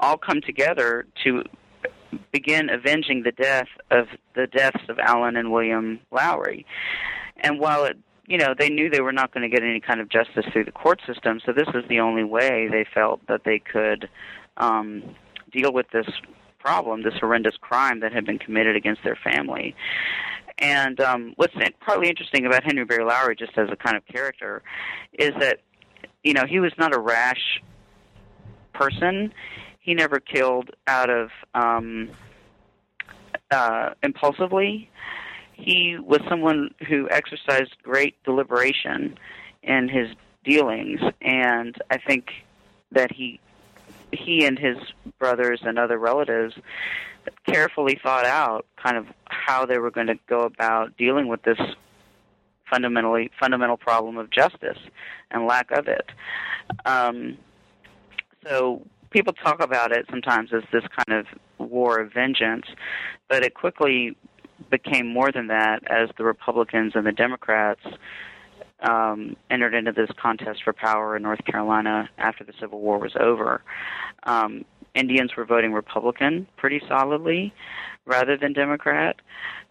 [0.00, 1.42] all come together to
[2.32, 6.64] begin avenging the death of the deaths of Allen and William Lowry.
[7.36, 7.96] And while it
[8.28, 10.66] you know, they knew they were not going to get any kind of justice through
[10.66, 14.08] the court system, so this was the only way they felt that they could
[14.58, 15.02] um,
[15.50, 16.06] deal with this
[16.58, 19.74] problem, this horrendous crime that had been committed against their family.
[20.58, 24.62] And um, what's partly interesting about Henry Berry Lowry, just as a kind of character,
[25.12, 25.60] is that
[26.24, 27.62] you know he was not a rash
[28.72, 29.32] person.
[29.80, 32.10] He never killed out of um,
[33.50, 34.90] uh, impulsively
[35.58, 39.18] he was someone who exercised great deliberation
[39.62, 40.08] in his
[40.44, 42.30] dealings, and I think
[42.92, 43.40] that he
[44.12, 44.78] he and his
[45.18, 46.54] brothers and other relatives
[47.46, 51.58] carefully thought out kind of how they were going to go about dealing with this
[52.70, 54.78] fundamentally fundamental problem of justice
[55.30, 56.10] and lack of it.
[56.84, 57.38] Um,
[58.46, 61.26] so people talk about it sometimes as this kind of
[61.58, 62.66] war of vengeance,
[63.28, 64.16] but it quickly
[64.70, 67.80] became more than that as the Republicans and the Democrats
[68.80, 73.12] um, entered into this contest for power in North Carolina after the Civil War was
[73.18, 73.62] over.
[74.24, 74.64] Um,
[74.98, 77.52] Indians were voting Republican pretty solidly
[78.04, 79.16] rather than Democrat,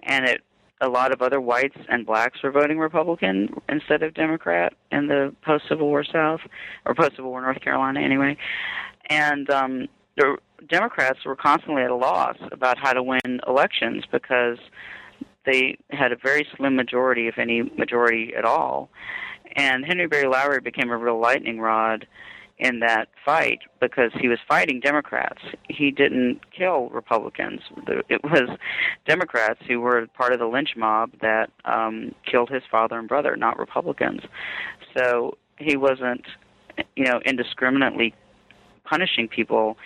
[0.04, 0.42] and it
[0.80, 5.34] a lot of other whites and blacks were voting Republican instead of Democrat in the
[5.44, 6.42] post Civil War South
[6.86, 8.38] or post Civil War North Carolina anyway.
[9.10, 9.88] And um,
[10.18, 10.38] the
[10.68, 14.58] Democrats were constantly at a loss about how to win elections because
[15.46, 18.90] they had a very slim majority, if any majority at all.
[19.56, 22.06] And Henry Berry Lowry became a real lightning rod
[22.60, 25.42] in that fight because he was fighting Democrats.
[25.70, 27.62] He didn't kill Republicans.
[28.10, 28.50] It was
[29.08, 33.36] Democrats who were part of the lynch mob that um, killed his father and brother,
[33.36, 34.22] not Republicans.
[34.98, 36.26] So he wasn't,
[36.96, 38.16] you know, indiscriminately
[38.86, 39.78] punishing people.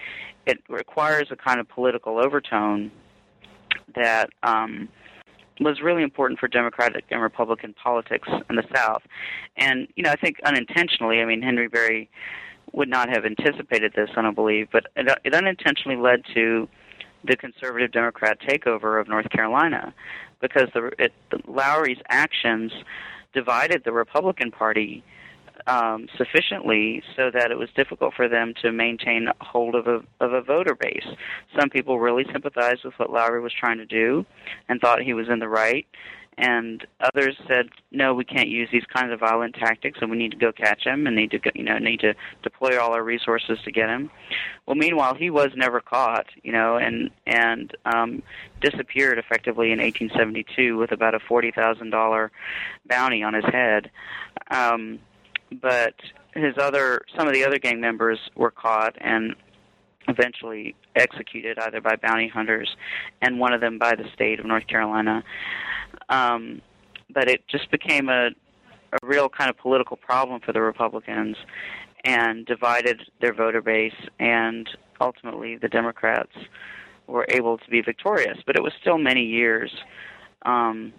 [0.46, 2.92] It requires a kind of political overtone
[3.96, 4.88] that um,
[5.60, 9.04] was really important for Democratic and Republican politics in the South.
[9.58, 12.10] And, you know, I think unintentionally, I mean, Henry Berry
[12.74, 16.68] would not have anticipated this, I don't believe, but it, unintentionally led to
[17.24, 19.94] the conservative Democrat takeover of North Carolina
[20.42, 21.14] because the, it,
[21.48, 22.72] Lowry's actions
[23.34, 25.04] divided the Republican Party
[25.68, 30.34] um, sufficiently so that it was difficult for them to maintain hold of a of
[30.34, 31.06] a voter base.
[31.60, 34.26] Some people really sympathized with what Lowry was trying to do
[34.68, 35.86] and thought he was in the right,
[36.42, 40.32] and others said, "No, we can't use these kinds of violent tactics, and we need
[40.32, 43.04] to go catch him, and need to, go, you know, need to deploy all our
[43.04, 44.10] resources to get him."
[44.66, 48.24] Well, meanwhile, he was never caught, you know, and and um,
[48.60, 52.32] disappeared effectively in 1872 with about a forty thousand dollar
[52.88, 53.92] bounty on his head.
[54.50, 55.00] Um,
[55.62, 55.94] but
[56.34, 59.36] his other, some of the other gang members were caught and
[60.08, 62.76] eventually executed either by bounty hunters
[63.22, 65.24] and one of them by the state of North Carolina.
[66.12, 66.62] Um,
[67.14, 71.38] but it just became a, a real kind of political problem for the Republicans
[72.04, 74.70] and divided their voter base, and
[75.00, 76.32] ultimately the Democrats
[77.08, 78.38] were able to be victorious.
[78.46, 79.72] But it was still many years
[80.44, 80.94] um,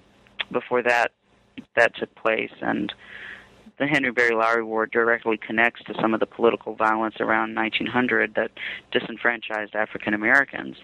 [0.50, 1.12] before that
[1.76, 2.92] that took place, and
[3.78, 8.34] the Henry Berry Lowry War directly connects to some of the political violence around 1900
[8.34, 8.50] that
[8.92, 10.76] disenfranchised African Americans.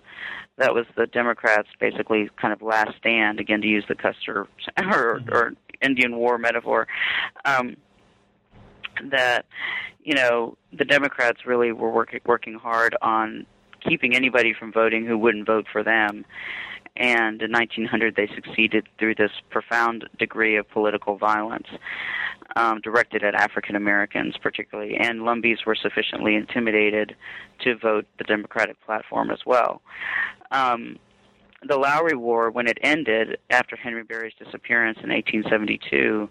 [0.59, 4.41] That was the Democrats' basically kind of last stand, again to use the Custer
[4.77, 5.33] or, mm-hmm.
[5.33, 6.87] or Indian War metaphor.
[7.45, 7.77] Um,
[9.11, 9.47] that
[10.03, 13.47] you know the Democrats really were working working hard on
[13.87, 16.25] keeping anybody from voting who wouldn't vote for them.
[16.99, 21.69] And in 1900, they succeeded through this profound degree of political violence
[22.57, 27.15] um, directed at African Americans, particularly, and Lumbees were sufficiently intimidated
[27.61, 29.81] to vote the Democratic platform as well.
[30.51, 30.99] Um,
[31.67, 36.29] the Lowry War, when it ended after Henry Berry's disappearance in 1872,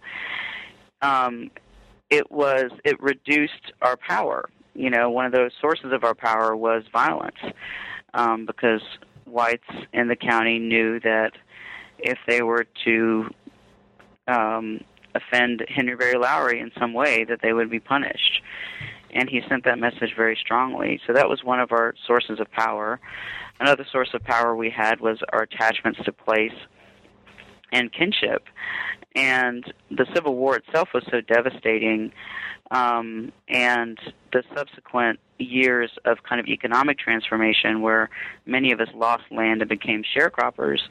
[1.01, 1.51] um,
[2.09, 4.49] it was it reduced our power.
[4.73, 7.37] You know, one of those sources of our power was violence,
[8.13, 8.81] um, because
[9.27, 11.31] whites in the county knew that
[11.99, 13.29] if they were to
[14.27, 14.81] um,
[15.15, 18.41] offend Henry Berry Lowry in some way, that they would be punished.
[19.11, 20.99] And he sent that message very strongly.
[21.07, 22.99] So that was one of our sources of power.
[23.59, 26.53] Another source of power we had was our attachments to place
[27.71, 28.43] and kinship.
[29.17, 32.11] And the Civil War itself was so devastating,
[32.69, 33.97] um, and
[34.31, 38.11] the subsequent years of kind of economic transformation, where
[38.45, 40.81] many of us lost land and became sharecroppers,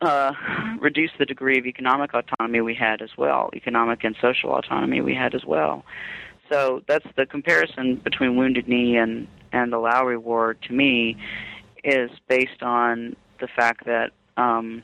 [0.00, 0.32] uh,
[0.80, 5.14] reduce the degree of economic autonomy we had as well, economic and social autonomy we
[5.14, 5.84] had as well.
[6.50, 11.18] So that's the comparison between Wounded Knee and, and the Lowry War to me
[11.84, 14.82] is based on the fact that um,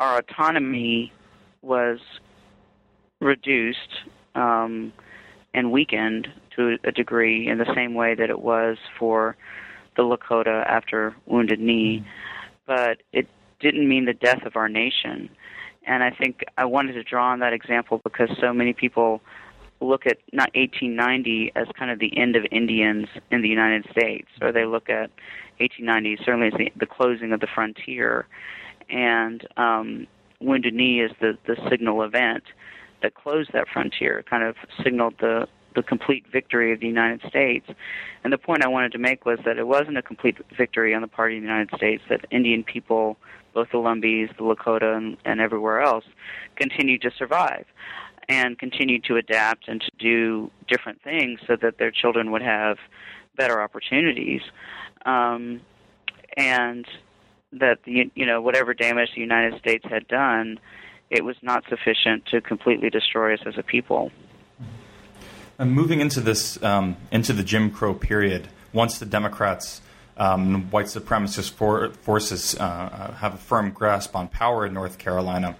[0.00, 1.12] our autonomy
[1.62, 1.98] was
[3.20, 4.00] reduced
[4.34, 4.92] um,
[5.52, 9.36] and weakened to a degree in the same way that it was for
[9.96, 12.04] the Lakota after Wounded Knee,
[12.66, 13.28] but it
[13.60, 15.28] didn't mean the death of our nation.
[15.86, 19.20] And I think I wanted to draw on that example because so many people
[19.80, 24.28] look at not 1890 as kind of the end of Indians in the United States,
[24.40, 25.10] or they look at
[25.58, 28.26] 1890 certainly as the, the closing of the frontier,
[28.90, 30.06] and um,
[30.40, 32.44] Wounded Knee is the the signal event
[33.02, 37.66] that closed that frontier, kind of signaled the the complete victory of the United States.
[38.24, 41.00] And the point I wanted to make was that it wasn't a complete victory on
[41.00, 43.16] the part of the United States, that Indian people
[43.52, 46.04] both the Lumbees, the Lakota, and, and everywhere else,
[46.56, 47.66] continued to survive
[48.28, 52.78] and continued to adapt and to do different things so that their children would have
[53.36, 54.42] better opportunities.
[55.04, 55.60] Um,
[56.36, 56.86] and
[57.52, 60.58] that the you know whatever damage the United States had done,
[61.10, 64.10] it was not sufficient to completely destroy us as a people.
[65.58, 69.82] And moving into this um, into the Jim Crow period, once the Democrats
[70.16, 74.98] um, white supremacist for, forces uh, uh, have a firm grasp on power in North
[74.98, 75.56] Carolina.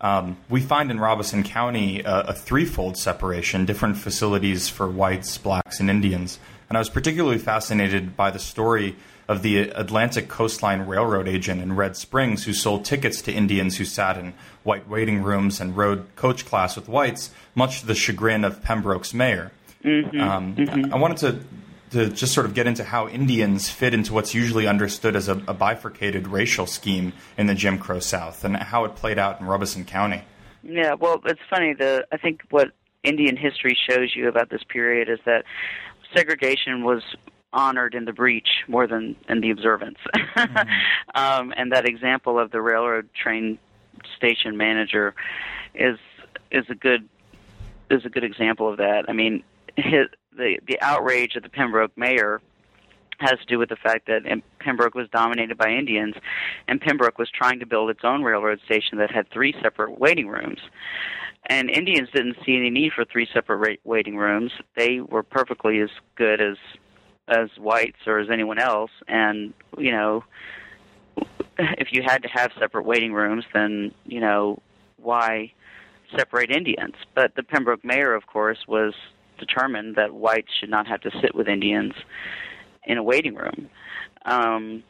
[0.00, 5.80] Um, we find in Robeson County uh, a threefold separation, different facilities for whites, blacks,
[5.80, 6.38] and Indians.
[6.68, 8.96] And I was particularly fascinated by the story
[9.28, 13.84] of the Atlantic Coastline Railroad agent in Red Springs who sold tickets to Indians who
[13.84, 18.44] sat in white waiting rooms and rode coach class with whites, much to the chagrin
[18.44, 19.52] of Pembroke's mayor.
[19.82, 20.94] Mm-hmm, um, mm-hmm.
[20.94, 21.40] I wanted to
[21.90, 25.40] to just sort of get into how Indians fit into what's usually understood as a,
[25.46, 29.46] a, bifurcated racial scheme in the Jim Crow South and how it played out in
[29.46, 30.22] Robeson County.
[30.64, 31.72] Yeah, well, it's funny.
[31.72, 32.72] The I think what
[33.04, 35.44] Indian history shows you about this period is that
[36.12, 37.02] segregation was
[37.54, 39.98] honored in the breach more than in the observance.
[40.34, 40.68] Mm-hmm.
[41.14, 43.56] um, and that example of the railroad train
[44.16, 45.14] station manager
[45.74, 45.96] is
[46.50, 47.08] is a good
[47.88, 49.04] is a good example of that.
[49.08, 49.44] I mean,
[49.76, 52.40] his, the the outrage of the Pembroke mayor
[53.20, 54.22] has to do with the fact that
[54.58, 56.14] Pembroke was dominated by Indians,
[56.66, 60.28] and Pembroke was trying to build its own railroad station that had three separate waiting
[60.28, 60.58] rooms.
[61.46, 64.50] And Indians didn't see any need for three separate waiting rooms.
[64.76, 66.56] They were perfectly as good as
[67.28, 68.90] as whites or as anyone else.
[69.08, 70.24] And you know,
[71.58, 74.60] if you had to have separate waiting rooms, then you know
[74.96, 75.52] why
[76.16, 76.94] separate Indians?
[77.14, 78.94] But the Pembroke mayor, of course, was
[79.38, 81.94] determined that whites should not have to sit with Indians
[82.84, 83.68] in a waiting room.
[84.24, 84.82] Um,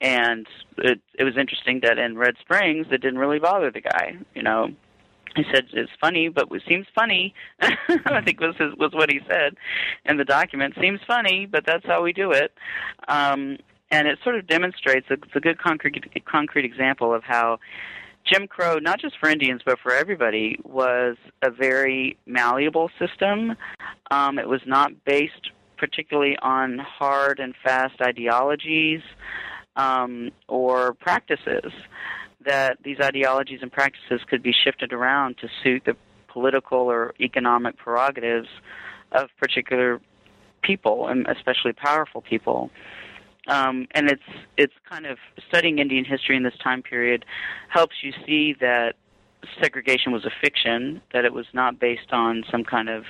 [0.00, 0.46] and
[0.78, 4.16] it, it was interesting that in Red Springs, it didn't really bother the guy.
[4.34, 4.70] You know,
[5.34, 7.34] he said it's funny, but it seems funny.
[7.60, 9.56] I think was his, was what he said
[10.04, 10.74] in the document.
[10.80, 12.52] Seems funny, but that's how we do it.
[13.08, 13.58] Um,
[13.90, 17.58] and it sort of demonstrates it's a good concrete concrete example of how
[18.24, 23.56] Jim Crow, not just for Indians but for everybody, was a very malleable system.
[24.10, 29.00] Um, it was not based particularly on hard and fast ideologies
[29.76, 31.72] um, or practices.
[32.44, 35.96] That these ideologies and practices could be shifted around to suit the
[36.28, 38.48] political or economic prerogatives
[39.12, 40.00] of particular
[40.62, 42.70] people, and especially powerful people.
[43.48, 44.22] Um, and it's
[44.56, 45.18] it's kind of
[45.48, 47.24] studying Indian history in this time period
[47.68, 48.94] helps you see that
[49.60, 53.04] segregation was a fiction, that it was not based on some kind of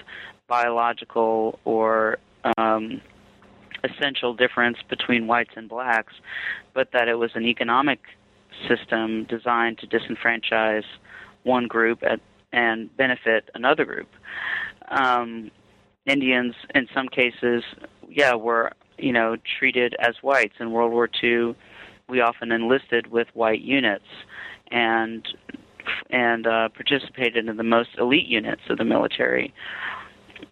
[0.49, 2.19] biological or
[2.57, 3.01] um,
[3.85, 6.15] essential difference between whites and blacks,
[6.73, 8.01] but that it was an economic
[8.69, 10.85] system designed to disenfranchise
[11.43, 12.21] one group at,
[12.53, 14.09] and benefit another group.
[14.89, 15.51] Um,
[16.07, 17.63] Indians, in some cases,
[18.09, 18.73] yeah, were
[19.03, 20.55] you know, treated as whites.
[20.61, 21.55] In World War II,
[22.09, 24.05] we often enlisted with white units
[24.71, 25.27] and
[26.11, 29.53] and uh, participated in the most elite units of the military.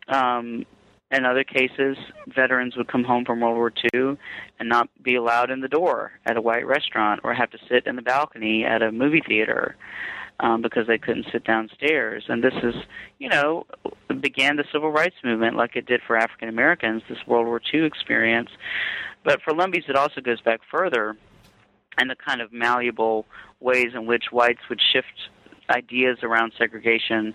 [0.08, 0.66] Um,
[1.10, 1.96] in other cases,
[2.28, 4.16] veterans would come home from World War II
[4.58, 7.86] and not be allowed in the door at a white restaurant or have to sit
[7.86, 9.76] in the balcony at a movie theater
[10.38, 12.24] um, because they couldn't sit downstairs.
[12.28, 12.74] And this is,
[13.18, 13.66] you know,
[14.20, 17.84] began the civil rights movement like it did for African Americans, this World War II
[17.84, 18.50] experience.
[19.24, 21.16] But for Lumbees, it also goes back further
[21.98, 23.26] and the kind of malleable
[23.58, 25.30] ways in which whites would shift
[25.70, 27.34] ideas around segregation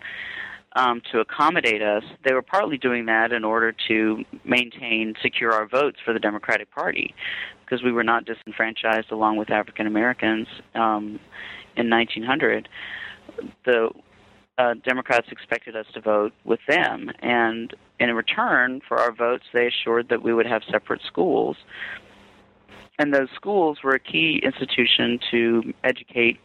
[0.76, 2.04] um, to accommodate us.
[2.24, 6.70] They were partly doing that in order to maintain, secure our votes for the Democratic
[6.72, 7.16] Party,
[7.64, 11.20] because we were not disenfranchised along with African Americans um,
[11.76, 12.70] in 1900,
[13.66, 13.90] the
[14.58, 19.68] uh, Democrats expected us to vote with them, and in return for our votes, they
[19.68, 21.58] assured that we would have separate schools.
[22.98, 26.40] And those schools were a key institution to educate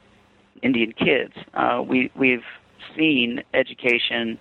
[0.63, 1.35] Indian kids.
[1.55, 2.45] Uh, we we've
[2.97, 4.39] seen education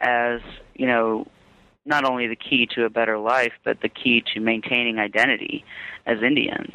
[0.00, 0.40] as
[0.74, 1.26] you know
[1.84, 5.64] not only the key to a better life, but the key to maintaining identity
[6.06, 6.74] as Indians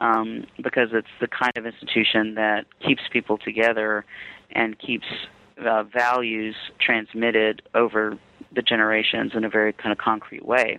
[0.00, 4.04] um, because it's the kind of institution that keeps people together
[4.50, 5.06] and keeps
[5.64, 8.18] uh, values transmitted over
[8.54, 10.78] the generations in a very kind of concrete way.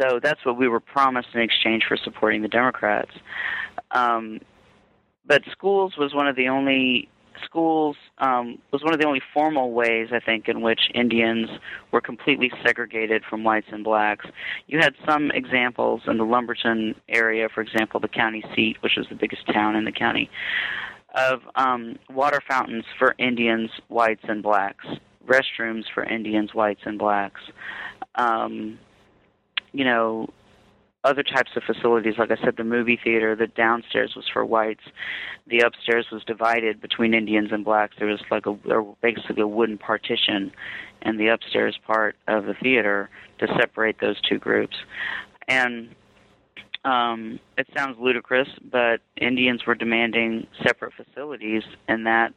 [0.00, 3.10] So that's what we were promised in exchange for supporting the Democrats.
[3.90, 4.40] Um,
[5.26, 7.08] but schools was one of the only
[7.44, 11.48] schools um, was one of the only formal ways, I think, in which Indians
[11.92, 14.26] were completely segregated from whites and blacks.
[14.66, 19.06] You had some examples in the Lumberton area, for example, the county seat, which was
[19.08, 20.30] the biggest town in the county,
[21.14, 24.86] of um, water fountains for Indians, whites, and blacks,
[25.26, 27.40] restrooms for Indians, whites, and blacks.
[28.14, 28.78] Um,
[29.72, 30.28] you know,
[31.08, 32.14] other types of facilities.
[32.18, 34.84] Like I said, the movie theater, the downstairs was for whites.
[35.46, 37.96] The upstairs was divided between Indians and blacks.
[37.98, 40.52] There was like a there was basically a wooden partition
[41.02, 44.76] in the upstairs part of the theater to separate those two groups.
[45.48, 45.94] And
[46.84, 52.32] um, it sounds ludicrous, but Indians were demanding separate facilities in that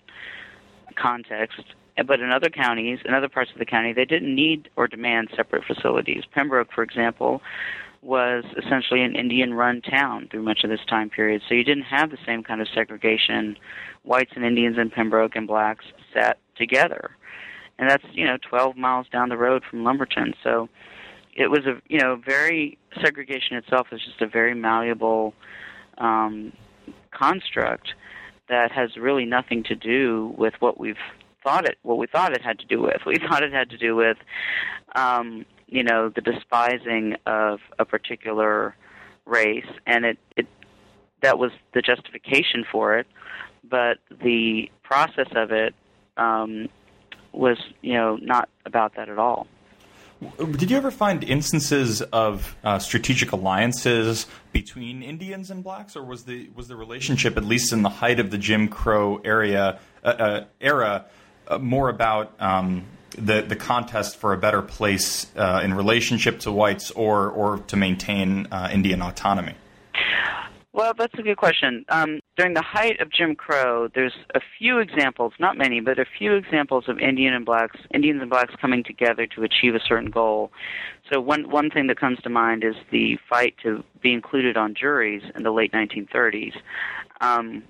[0.96, 1.64] context.
[2.08, 5.30] But in other counties, in other parts of the county, they didn't need or demand
[5.36, 6.24] separate facilities.
[6.34, 7.42] Pembroke, for example,
[8.02, 11.42] was essentially an Indian run town through much of this time period.
[11.48, 13.58] So you didn't have the same kind of segregation.
[14.04, 17.12] Whites and Indians in Pembroke and blacks sat together.
[17.78, 20.34] And that's, you know, 12 miles down the road from Lumberton.
[20.44, 20.68] So
[21.36, 25.34] it was a, you know, very, segregation itself is just a very malleable
[25.98, 26.54] um,
[27.12, 27.94] construct
[28.50, 30.98] that has really nothing to do with what we've
[31.44, 33.02] thought it, what we thought it had to do with.
[33.06, 34.18] We thought it had to do with,
[34.96, 38.76] um, you know, the despising of a particular
[39.26, 40.46] race, and it, it
[41.22, 43.08] that was the justification for it,
[43.64, 45.74] but the process of it
[46.18, 46.68] um,
[47.32, 49.48] was, you know, not about that at all.
[50.38, 56.26] Did you ever find instances of uh, strategic alliances between Indians and blacks, or was
[56.26, 60.08] the was the relationship, at least in the height of the Jim Crow area uh,
[60.08, 61.06] uh, era,
[61.48, 62.86] uh, more about um,
[63.18, 67.76] the the contest for a better place uh, in relationship to whites, or or to
[67.78, 69.56] maintain uh, Indian autonomy?
[70.74, 71.84] Well, that's a good question.
[71.90, 76.06] Um, during the height of Jim Crow, there's a few examples, not many, but a
[76.18, 80.10] few examples of Indian and blacks, Indians and blacks coming together to achieve a certain
[80.10, 80.50] goal.
[81.12, 84.74] So one one thing that comes to mind is the fight to be included on
[84.74, 86.54] juries in the late 1930s.
[87.20, 87.64] Um,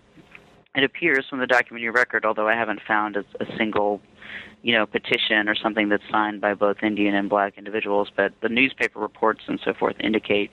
[0.76, 4.00] it appears from the documentary record, although I haven't found a, a single
[4.64, 8.50] you know, petition or something that's signed by both Indian and black individuals, but the
[8.50, 10.52] newspaper reports and so forth indicate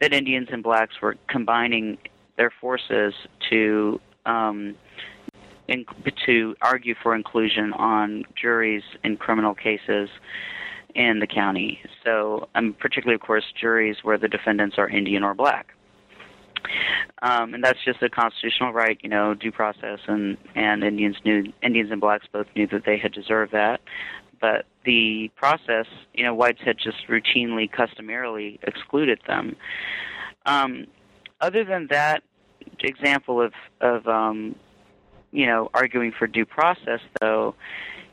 [0.00, 1.98] that Indians and blacks were combining
[2.36, 3.12] their forces
[3.50, 4.74] to um,
[5.68, 5.84] in,
[6.26, 10.08] to argue for inclusion on juries in criminal cases
[10.94, 11.80] in the county.
[12.04, 15.74] So, um, particularly, of course, juries where the defendants are Indian or black.
[17.22, 21.52] Um, and that's just a constitutional right, you know, due process, and and Indians knew
[21.62, 23.80] Indians and blacks both knew that they had deserved that,
[24.40, 29.54] but the process, you know, whites had just routinely, customarily excluded them.
[30.44, 30.86] Um,
[31.40, 32.22] other than that
[32.80, 34.54] example of of um,
[35.30, 37.54] you know arguing for due process, though,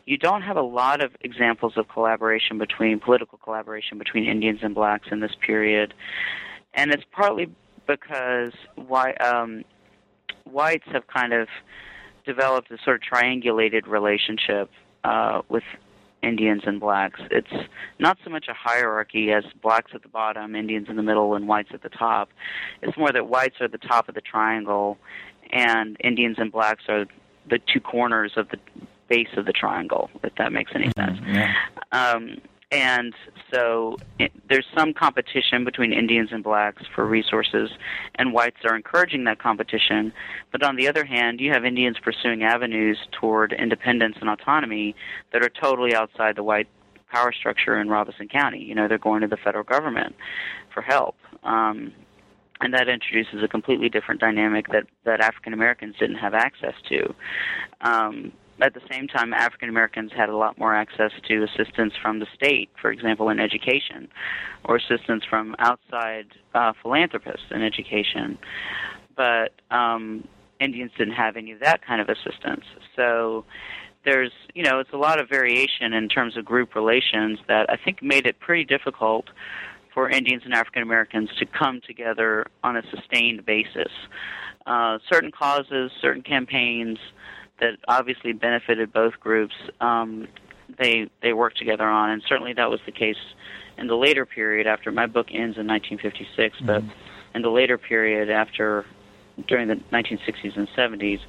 [0.05, 4.75] you don't have a lot of examples of collaboration between political collaboration between Indians and
[4.75, 5.93] blacks in this period,
[6.73, 7.49] and it's partly
[7.89, 9.65] because why, um,
[10.45, 11.47] whites have kind of
[12.25, 14.69] developed a sort of triangulated relationship
[15.03, 15.63] uh, with
[16.21, 17.19] Indians and blacks.
[17.31, 17.67] It's
[17.97, 21.47] not so much a hierarchy as blacks at the bottom, Indians in the middle, and
[21.47, 22.29] whites at the top.
[22.83, 24.97] It's more that whites are the top of the triangle,
[25.51, 27.05] and Indians and blacks are
[27.49, 28.59] the two corners of the
[29.07, 30.11] base of the triangle.
[30.23, 31.15] If that makes any mm-hmm.
[31.15, 31.27] sense.
[31.27, 31.53] Yeah.
[31.91, 32.37] Um,
[32.71, 33.13] and
[33.51, 37.71] so it, there's some competition between Indians and blacks for resources,
[38.15, 40.13] and whites are encouraging that competition.
[40.51, 44.95] But on the other hand, you have Indians pursuing avenues toward independence and autonomy
[45.33, 46.67] that are totally outside the white
[47.11, 48.63] power structure in Robeson County.
[48.63, 50.15] You know, they're going to the federal government
[50.71, 51.15] for help.
[51.43, 51.91] Um,
[52.61, 57.15] and that introduces a completely different dynamic that, that African Americans didn't have access to.
[57.81, 58.31] Um,
[58.61, 62.27] at the same time, African Americans had a lot more access to assistance from the
[62.33, 64.07] state, for example, in education,
[64.65, 68.37] or assistance from outside uh, philanthropists in education.
[69.15, 70.27] But um,
[70.59, 72.65] Indians didn't have any of that kind of assistance.
[72.95, 73.45] So
[74.05, 77.77] there's, you know, it's a lot of variation in terms of group relations that I
[77.77, 79.25] think made it pretty difficult
[79.93, 83.91] for Indians and African Americans to come together on a sustained basis.
[84.65, 86.97] Uh, certain causes, certain campaigns,
[87.59, 89.53] that obviously benefited both groups.
[89.81, 90.27] Um,
[90.77, 93.17] they they worked together on, and certainly that was the case
[93.77, 96.57] in the later period after my book ends in 1956.
[96.57, 96.65] Mm-hmm.
[96.65, 96.83] But
[97.33, 98.85] in the later period after
[99.47, 101.19] during the 1960s and 70s,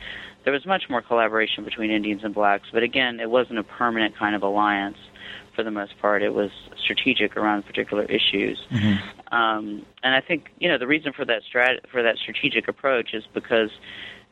[0.45, 2.69] there was much more collaboration between Indians and blacks.
[2.73, 4.97] But again, it wasn't a permanent kind of alliance
[5.55, 6.23] for the most part.
[6.23, 6.51] It was
[6.83, 8.59] strategic around particular issues.
[8.71, 9.35] Mm-hmm.
[9.35, 13.15] Um, and I think you know the reason for that strat- for that strategic approach
[13.15, 13.71] is because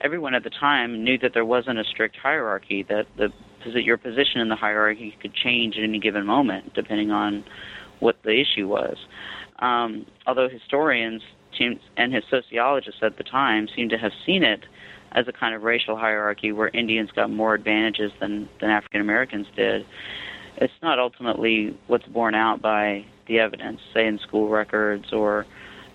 [0.00, 3.28] everyone at the time knew that there wasn't a strict hierarchy, that the
[3.74, 7.44] that your position in the hierarchy could change at any given moment depending on
[8.00, 8.96] what the issue was.
[9.58, 11.22] Um, although historians
[11.96, 14.64] and his sociologists at the time seem to have seen it
[15.12, 19.46] as a kind of racial hierarchy where Indians got more advantages than, than African Americans
[19.54, 19.84] did,
[20.56, 25.44] it's not ultimately what's borne out by the evidence, say in school records or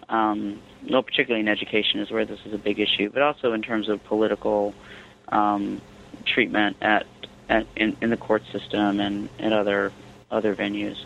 [0.09, 3.61] Um, no, particularly in education is where this is a big issue, but also in
[3.61, 4.73] terms of political
[5.29, 5.81] um,
[6.25, 7.05] treatment at,
[7.49, 9.91] at in, in the court system and, and other
[10.31, 10.97] other venues.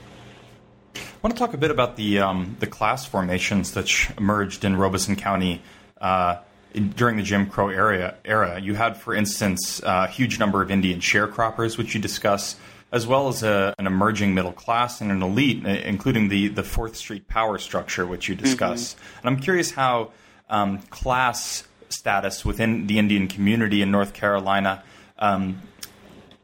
[0.96, 4.76] I want to talk a bit about the um, the class formations that emerged in
[4.76, 5.62] Robeson County
[6.00, 6.38] uh,
[6.74, 8.16] in, during the Jim Crow era.
[8.24, 12.56] Era, you had, for instance, a huge number of Indian sharecroppers, which you discuss,
[12.92, 16.64] as well as a, an emerging middle class and an elite, uh, including the the
[16.64, 18.94] Fourth Street power structure, which you discuss.
[18.94, 19.28] Mm-hmm.
[19.28, 20.12] And I'm curious how
[20.50, 24.84] um, class status within the Indian community in North Carolina
[25.20, 25.62] um,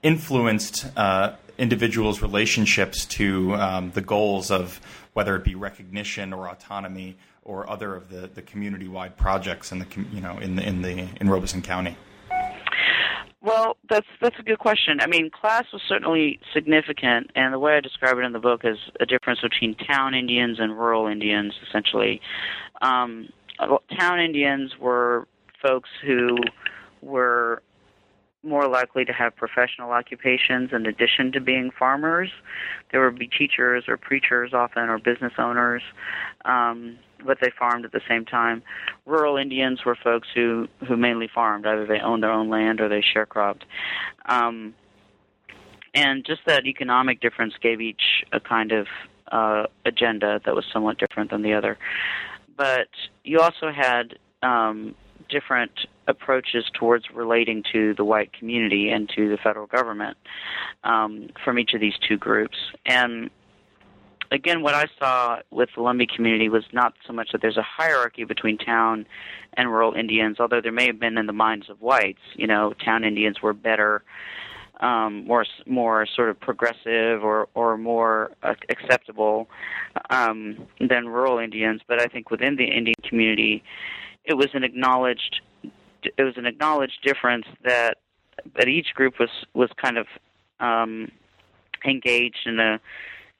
[0.02, 4.82] influenced uh, individuals' relationships to um, the goals of
[5.14, 9.80] whether it be recognition or autonomy or other of the, the community wide projects in
[9.80, 11.98] the you know in the in the in Robeson County.
[13.44, 15.02] Well, that's that's a good question.
[15.02, 18.62] I mean, class was certainly significant, and the way I describe it in the book
[18.64, 21.54] is a difference between town Indians and rural Indians.
[21.68, 22.22] Essentially,
[22.82, 23.28] um,
[24.00, 25.28] town Indians were
[25.62, 26.38] folks who
[27.02, 27.62] were
[28.44, 32.30] more likely to have professional occupations in addition to being farmers.
[32.92, 35.82] There would be teachers or preachers often or business owners,
[36.46, 38.62] um, but they farmed at the same time.
[39.06, 41.66] Rural Indians were folks who, who mainly farmed.
[41.66, 43.62] Either they owned their own land or they sharecropped.
[44.26, 44.74] Um,
[45.94, 48.88] and just that economic difference gave each a kind of
[49.32, 51.78] uh, agenda that was somewhat different than the other.
[52.58, 52.90] But
[53.24, 54.96] you also had um,
[55.30, 55.72] different
[56.08, 60.18] approaches towards relating to the white community and to the federal government
[60.84, 62.58] um, from each of these two groups.
[62.86, 63.30] And
[64.32, 67.64] again, what I saw with the Lumbee community was not so much that there's a
[67.64, 69.06] hierarchy between town
[69.54, 72.22] and rural Indians, although there may have been in the minds of whites.
[72.36, 74.04] You know, town Indians were better.
[74.82, 79.48] Um, more more sort of progressive or or more uh, acceptable
[80.10, 83.64] um, than rural Indians, but I think within the Indian community,
[84.26, 85.42] it was an acknowledged
[86.18, 87.98] it was an acknowledged difference that
[88.58, 90.08] that each group was was kind of
[90.60, 91.12] um,
[91.86, 92.80] engaged in a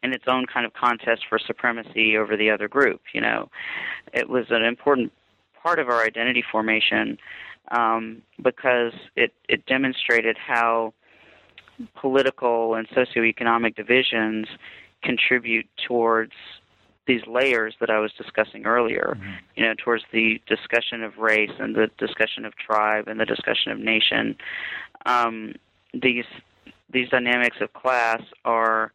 [0.04, 3.02] in its own kind of contest for supremacy over the other group.
[3.14, 3.50] You know,
[4.14, 5.12] it was an important
[5.62, 7.18] part of our identity formation
[7.72, 10.94] um, because it it demonstrated how
[11.96, 14.48] political and socioeconomic divisions
[15.02, 16.34] contribute towards
[17.06, 19.32] these layers that I was discussing earlier, mm-hmm.
[19.56, 23.72] you know, towards the discussion of race and the discussion of tribe and the discussion
[23.72, 24.36] of nation.
[25.06, 25.56] Um,
[25.94, 26.26] these
[26.90, 28.92] these dynamics of class are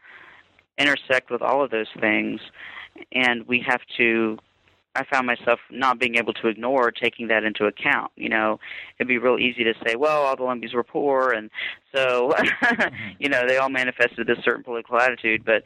[0.78, 2.40] intersect with all of those things,
[3.12, 4.38] and we have to.
[4.98, 8.10] I found myself not being able to ignore taking that into account.
[8.16, 8.58] You know,
[8.98, 11.50] it'd be real easy to say, well, all the Lumbees were poor, and
[11.94, 12.94] so, mm-hmm.
[13.20, 15.44] you know, they all manifested this certain political attitude.
[15.44, 15.62] But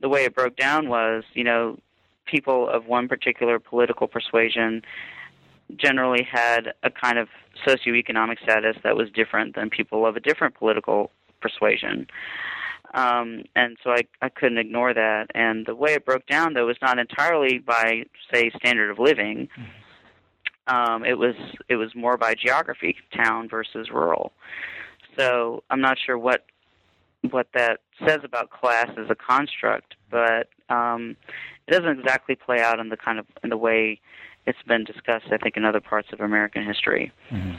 [0.00, 1.78] the way it broke down was, you know,
[2.26, 4.82] people of one particular political persuasion
[5.76, 7.28] generally had a kind of
[7.66, 11.10] socioeconomic status that was different than people of a different political
[11.40, 12.06] persuasion.
[12.94, 15.26] Um, and so I, I couldn't ignore that.
[15.34, 19.48] And the way it broke down, though, was not entirely by, say, standard of living.
[20.66, 21.34] Um, it was
[21.68, 24.32] it was more by geography, town versus rural.
[25.18, 26.44] So I'm not sure what
[27.30, 31.16] what that says about class as a construct, but um,
[31.66, 34.00] it doesn't exactly play out in the kind of in the way
[34.46, 35.26] it's been discussed.
[35.32, 37.12] I think in other parts of American history.
[37.30, 37.58] Mm-hmm.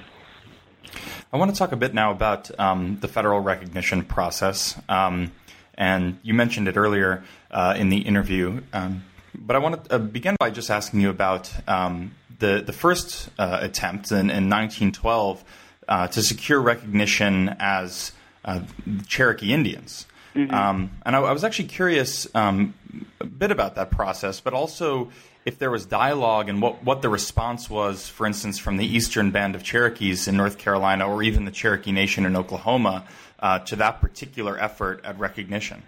[1.32, 5.32] I want to talk a bit now about um, the federal recognition process, um,
[5.76, 8.62] and you mentioned it earlier uh, in the interview.
[8.74, 9.04] Um,
[9.36, 13.30] but I want to uh, begin by just asking you about um, the the first
[13.38, 15.44] uh, attempt in, in 1912
[15.88, 18.12] uh, to secure recognition as
[18.44, 18.62] uh,
[19.06, 20.08] Cherokee Indians.
[20.34, 20.54] Mm-hmm.
[20.54, 22.74] Um, and I, I, was actually curious um,
[23.20, 25.12] a bit about that process, but also
[25.46, 29.32] if there was dialogue and what, what the response was, for instance, from the Eastern
[29.32, 33.06] Band of Cherokees in North Carolina or even the Cherokee Nation in Oklahoma
[33.40, 35.84] uh, to that particular effort at recognition.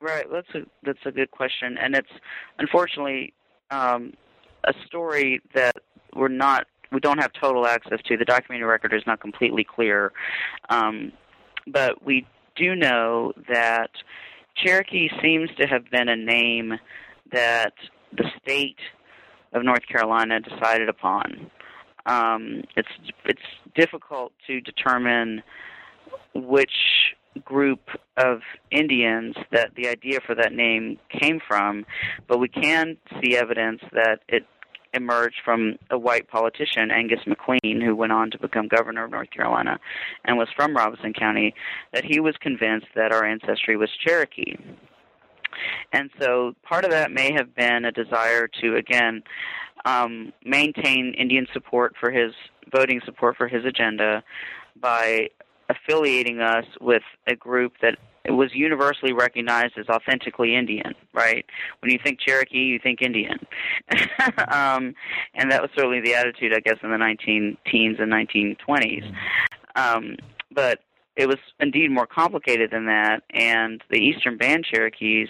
[0.00, 2.10] Right, that's a that's a good question, and it's
[2.58, 3.32] unfortunately
[3.70, 4.12] um,
[4.64, 5.76] a story that
[6.14, 8.16] we're not we don't have total access to.
[8.16, 10.12] The documentary record is not completely clear,
[10.68, 11.12] um,
[11.66, 12.26] but we
[12.56, 13.90] do know that
[14.56, 16.74] Cherokee seems to have been a name
[17.32, 17.72] that
[18.16, 18.78] the state
[19.52, 21.50] of North Carolina decided upon.
[22.06, 22.88] Um, it's
[23.24, 23.40] it's
[23.74, 25.42] difficult to determine
[26.34, 27.14] which
[27.44, 27.80] group
[28.16, 28.40] of
[28.70, 31.84] Indians that the idea for that name came from,
[32.28, 34.46] but we can see evidence that it
[34.94, 39.30] emerged from a white politician, Angus McLean, who went on to become governor of North
[39.30, 39.78] Carolina
[40.24, 41.54] and was from Robeson County,
[41.92, 44.56] that he was convinced that our ancestry was Cherokee.
[45.92, 49.22] And so part of that may have been a desire to, again,
[49.84, 52.32] um, maintain Indian support for his
[52.74, 54.22] voting support for his agenda
[54.80, 55.28] by
[55.68, 57.96] affiliating us with a group that
[58.28, 61.44] was universally recognized as authentically Indian, right?
[61.80, 63.38] When you think Cherokee, you think Indian.
[64.48, 64.94] um,
[65.34, 69.12] and that was certainly the attitude, I guess, in the 19 teens and 1920s.
[69.76, 70.16] Um,
[70.52, 70.80] but
[71.16, 75.28] it was indeed more complicated than that, and the Eastern Band Cherokees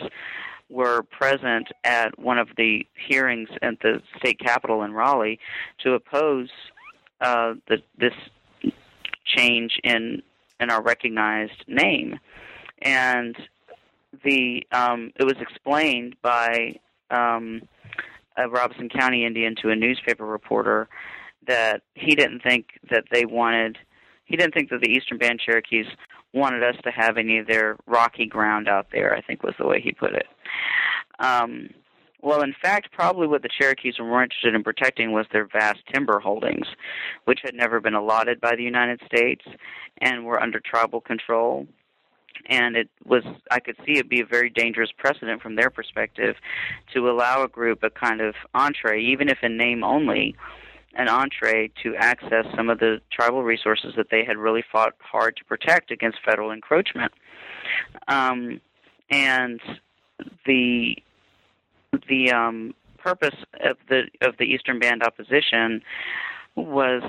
[0.68, 5.39] were present at one of the hearings at the state capitol in Raleigh
[5.84, 6.49] to oppose
[7.20, 8.14] uh, the, this
[9.24, 10.22] change in
[10.59, 12.18] in our recognized name,
[12.82, 13.37] and
[14.24, 16.74] the um, it was explained by
[17.11, 17.62] um,
[18.37, 20.89] a Robeson County Indian to a newspaper reporter
[21.47, 23.78] that he didn't think that they wanted
[24.27, 25.87] he didn't think that the Eastern Band Cherokees
[26.35, 29.14] wanted us to have any of their rocky ground out there.
[29.14, 30.27] I think was the way he put it.
[31.18, 31.70] Um,
[32.22, 35.79] well, in fact, probably what the Cherokees were more interested in protecting was their vast
[35.93, 36.66] timber holdings,
[37.24, 39.45] which had never been allotted by the United States
[40.01, 41.66] and were under tribal control.
[42.49, 46.37] And it was, I could see it be a very dangerous precedent from their perspective
[46.95, 50.35] to allow a group a kind of entree, even if in name only,
[50.97, 55.37] an entree to access some of the tribal resources that they had really fought hard
[55.37, 57.13] to protect against federal encroachment.
[58.09, 58.61] Um,
[59.11, 59.61] and
[60.47, 60.97] the
[62.09, 63.35] the um, purpose
[63.65, 65.83] of the of the Eastern Band opposition
[66.57, 67.03] was,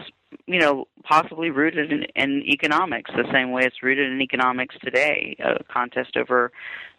[0.46, 5.38] you know, possibly rooted in, in economics, the same way it's rooted in economics today,
[5.40, 6.52] a contest over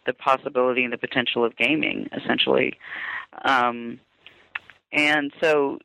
[0.07, 2.73] the possibility and the potential of gaming, essentially.
[3.45, 4.01] Um,
[4.93, 5.79] and so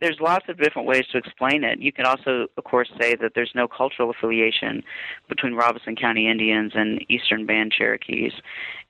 [0.00, 1.80] there's lots of different ways to explain it.
[1.80, 4.82] You can also, of course, say that there's no cultural affiliation
[5.28, 8.32] between Robeson County Indians and Eastern Band Cherokees,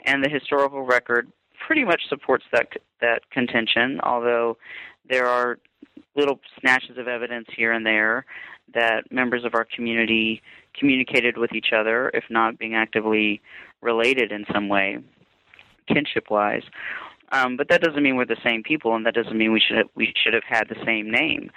[0.05, 1.31] and the historical record
[1.67, 2.69] pretty much supports that
[3.01, 4.01] that contention.
[4.03, 4.59] Although
[5.09, 5.59] there are
[6.15, 8.25] little snatches of evidence here and there
[8.75, 10.43] that members of our community
[10.79, 13.41] communicated with each other, if not being actively
[13.81, 14.99] related in some way,
[15.87, 16.65] kinship-wise,
[17.33, 19.77] um, but that doesn't mean we're the same people, and that doesn't mean we should
[19.77, 21.51] have, we should have had the same name.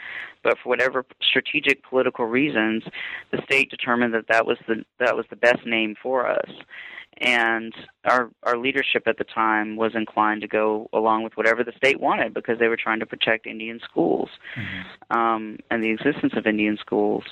[0.43, 2.83] But for whatever strategic political reasons,
[3.31, 6.49] the state determined that that was the that was the best name for us,
[7.17, 7.73] and
[8.05, 11.99] our our leadership at the time was inclined to go along with whatever the state
[11.99, 15.17] wanted because they were trying to protect Indian schools mm-hmm.
[15.17, 17.23] um, and the existence of Indian schools,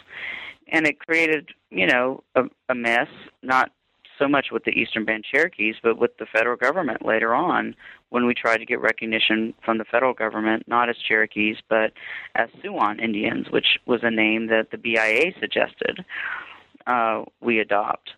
[0.68, 3.08] and it created you know a, a mess
[3.42, 3.72] not
[4.20, 7.76] so much with the Eastern Band Cherokees, but with the federal government later on
[8.10, 11.94] when we tried to get recognition from the federal government, not as Cherokees, but
[12.36, 16.04] as Siouan Indians, which was a name that the BIA suggested
[16.86, 18.12] uh, we adopt.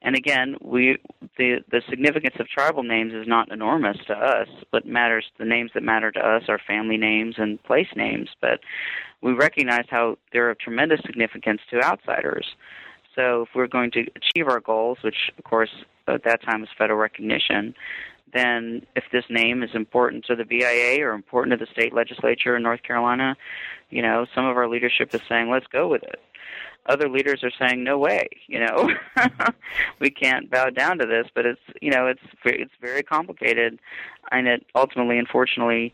[0.00, 0.98] And again, we
[1.38, 4.46] the the significance of tribal names is not enormous to us.
[4.70, 8.28] What matters, the names that matter to us are family names and place names.
[8.40, 8.60] But
[9.22, 12.46] we recognize how they're of tremendous significance to outsiders.
[13.18, 15.70] So if we're going to achieve our goals, which of course
[16.06, 17.74] at that time was federal recognition,
[18.32, 22.56] then if this name is important to the BIA or important to the state legislature
[22.56, 23.36] in North Carolina,
[23.90, 26.20] you know, some of our leadership is saying, let's go with it.
[26.86, 28.88] Other leaders are saying, no way, you know,
[29.98, 31.26] we can't bow down to this.
[31.34, 33.78] But it's, you know, it's it's very complicated,
[34.30, 35.92] and it ultimately, unfortunately,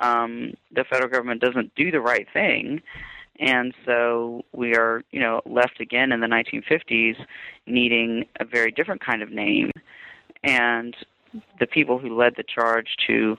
[0.00, 2.80] um, the federal government doesn't do the right thing,
[3.40, 7.16] and so we are, you know, left again in the 1950s
[7.66, 9.70] needing a very different kind of name.
[10.44, 10.94] And
[11.58, 13.38] the people who led the charge to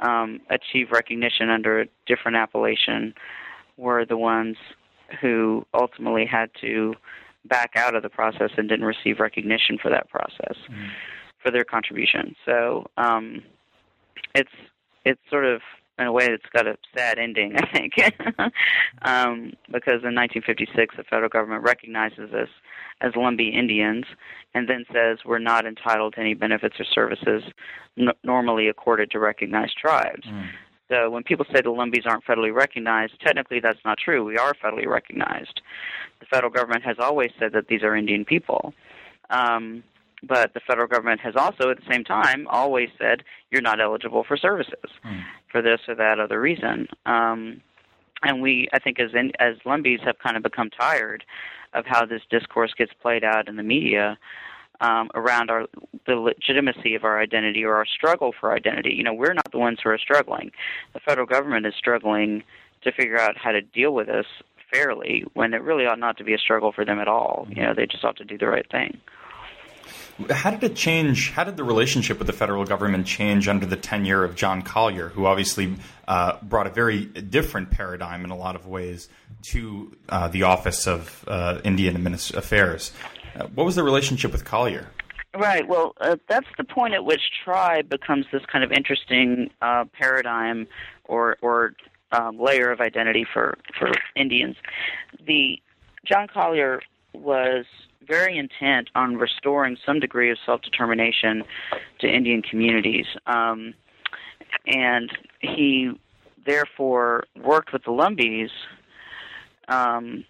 [0.00, 3.12] um, achieve recognition under a different appellation
[3.76, 4.56] were the ones
[5.20, 6.94] who ultimately had to
[7.46, 10.86] back out of the process and didn't receive recognition for that process mm-hmm.
[11.42, 12.36] for their contribution.
[12.46, 13.42] So um,
[14.34, 14.50] it's
[15.04, 15.60] it's sort of
[15.98, 17.92] in a way it's got a sad ending, I think,
[19.02, 22.48] um, because in 1956 the federal government recognizes us
[23.00, 24.04] as Lumbee Indians
[24.54, 27.42] and then says we're not entitled to any benefits or services
[27.98, 30.26] n- normally accorded to recognized tribes.
[30.26, 30.48] Mm.
[30.90, 34.24] So when people say the Lumbees aren't federally recognized, technically that's not true.
[34.24, 35.60] We are federally recognized.
[36.20, 38.74] The federal government has always said that these are Indian people.
[39.30, 39.82] Um,
[40.22, 44.24] but the federal government has also, at the same time, always said you're not eligible
[44.24, 45.22] for services mm.
[45.54, 46.88] For this or that other reason.
[47.06, 47.60] Um,
[48.24, 51.22] and we, I think, as in, as Lumbees have kind of become tired
[51.74, 54.18] of how this discourse gets played out in the media
[54.80, 55.66] um, around our
[56.08, 58.94] the legitimacy of our identity or our struggle for identity.
[58.94, 60.50] You know, we're not the ones who are struggling.
[60.92, 62.42] The federal government is struggling
[62.82, 64.26] to figure out how to deal with this
[64.72, 67.46] fairly when it really ought not to be a struggle for them at all.
[67.48, 68.98] You know, they just ought to do the right thing.
[70.30, 71.30] How did it change?
[71.32, 75.08] How did the relationship with the federal government change under the tenure of John Collier,
[75.08, 75.74] who obviously
[76.06, 79.08] uh, brought a very different paradigm in a lot of ways
[79.50, 82.92] to uh, the Office of uh, Indian Affairs?
[83.34, 84.88] Uh, what was the relationship with Collier?
[85.36, 85.66] Right.
[85.66, 90.68] Well, uh, that's the point at which tribe becomes this kind of interesting uh, paradigm
[91.04, 91.74] or or
[92.12, 94.54] um, layer of identity for for Indians.
[95.26, 95.60] The
[96.04, 96.80] John Collier
[97.14, 97.64] was
[98.06, 101.44] very intent on restoring some degree of self determination
[102.00, 103.74] to Indian communities, um,
[104.66, 105.92] and he
[106.46, 108.50] therefore worked with the Lumbees.
[109.68, 110.24] Um,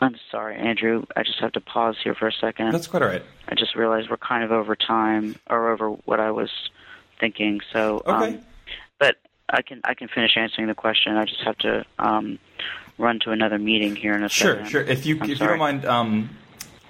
[0.00, 1.04] I'm sorry, Andrew.
[1.16, 2.72] I just have to pause here for a second.
[2.72, 3.22] That's quite all right.
[3.48, 6.50] I just realized we're kind of over time or over what I was
[7.18, 7.60] thinking.
[7.72, 8.34] So, okay.
[8.34, 8.40] Um,
[8.98, 9.16] but
[9.48, 11.16] I can I can finish answering the question.
[11.16, 12.38] I just have to um,
[12.98, 14.68] run to another meeting here in a sure, second.
[14.68, 14.90] Sure, sure.
[14.92, 15.50] If you I'm if sorry.
[15.52, 15.84] you don't mind.
[15.84, 16.30] Um,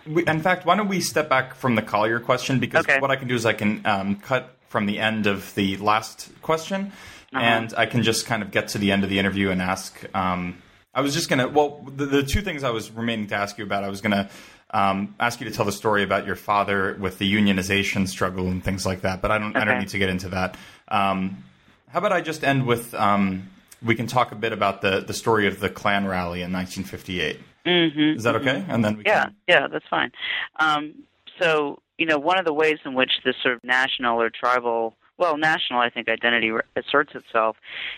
[0.06, 3.00] we, in fact, why don't we step back from the Collier question because Okay.
[3.00, 6.30] what I can do is I can um, cut from the end of the last
[6.42, 6.92] question,
[7.32, 7.40] Uh-huh.
[7.40, 10.04] and I can just kind of get to the end of the interview and ask.
[10.14, 10.62] Um,
[10.94, 11.48] I was just gonna.
[11.48, 14.30] Well, the, the two things I was remaining to ask you about, I was gonna
[14.70, 18.62] um, ask you to tell the story about your father with the unionization struggle and
[18.64, 19.20] things like that.
[19.22, 19.56] But I don't.
[19.56, 20.56] I don't need to get into that.
[20.88, 21.42] Um,
[21.88, 22.94] how about I just end with?
[22.94, 23.50] Um,
[23.82, 27.40] we can talk a bit about the the story of the Klan rally in 1958.
[27.66, 28.16] Mm-hmm.
[28.18, 28.64] Is that okay?
[28.68, 30.12] And then we Yeah, can, yeah, that's fine.
[30.60, 30.94] Um,
[31.40, 34.94] so, you know, one of the ways in which this sort of national or tribal,
[35.18, 37.56] well, national, I think, identity asserts itself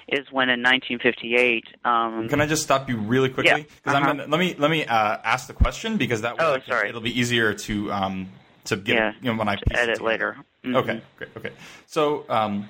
[0.08, 1.64] is when in 1958.
[1.84, 3.50] Um, Can I just stop you really quickly?
[3.50, 4.12] Yeah, Because I'm uh-huh.
[4.14, 6.88] gonna, let me let me uh, ask the question because that way Oh, can- sorry.
[6.88, 8.28] it'll be easier to um,
[8.64, 10.36] to get Yeah, you know when I edit later.
[10.64, 10.76] Mhm.
[10.76, 11.30] Okay, great.
[11.36, 11.52] Okay,
[11.86, 12.68] so um,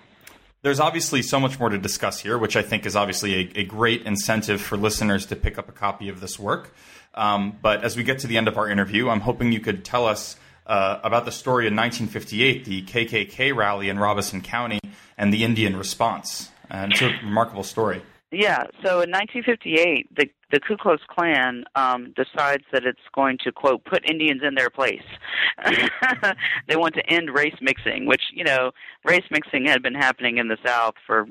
[0.63, 3.65] there's obviously so much more to discuss here, which I think is obviously a, a
[3.65, 6.75] great incentive for listeners to pick up a copy of this work.
[7.15, 9.85] Um, but as we get to the end of our interview, I'm hoping you could
[9.85, 10.37] tell us
[10.67, 14.81] uh, about the story in 1958, the KKK rally in Robeson County,
[15.17, 16.51] and the Indian response.
[16.71, 18.03] And it's a remarkable story.
[18.31, 23.53] Yeah, so in 1958, the the Ku Klux Klan um, decides that it's going to
[23.53, 25.03] quote put Indians in their place.
[26.69, 28.73] they want to end race mixing, which you know
[29.05, 31.27] race mixing had been happening in the South for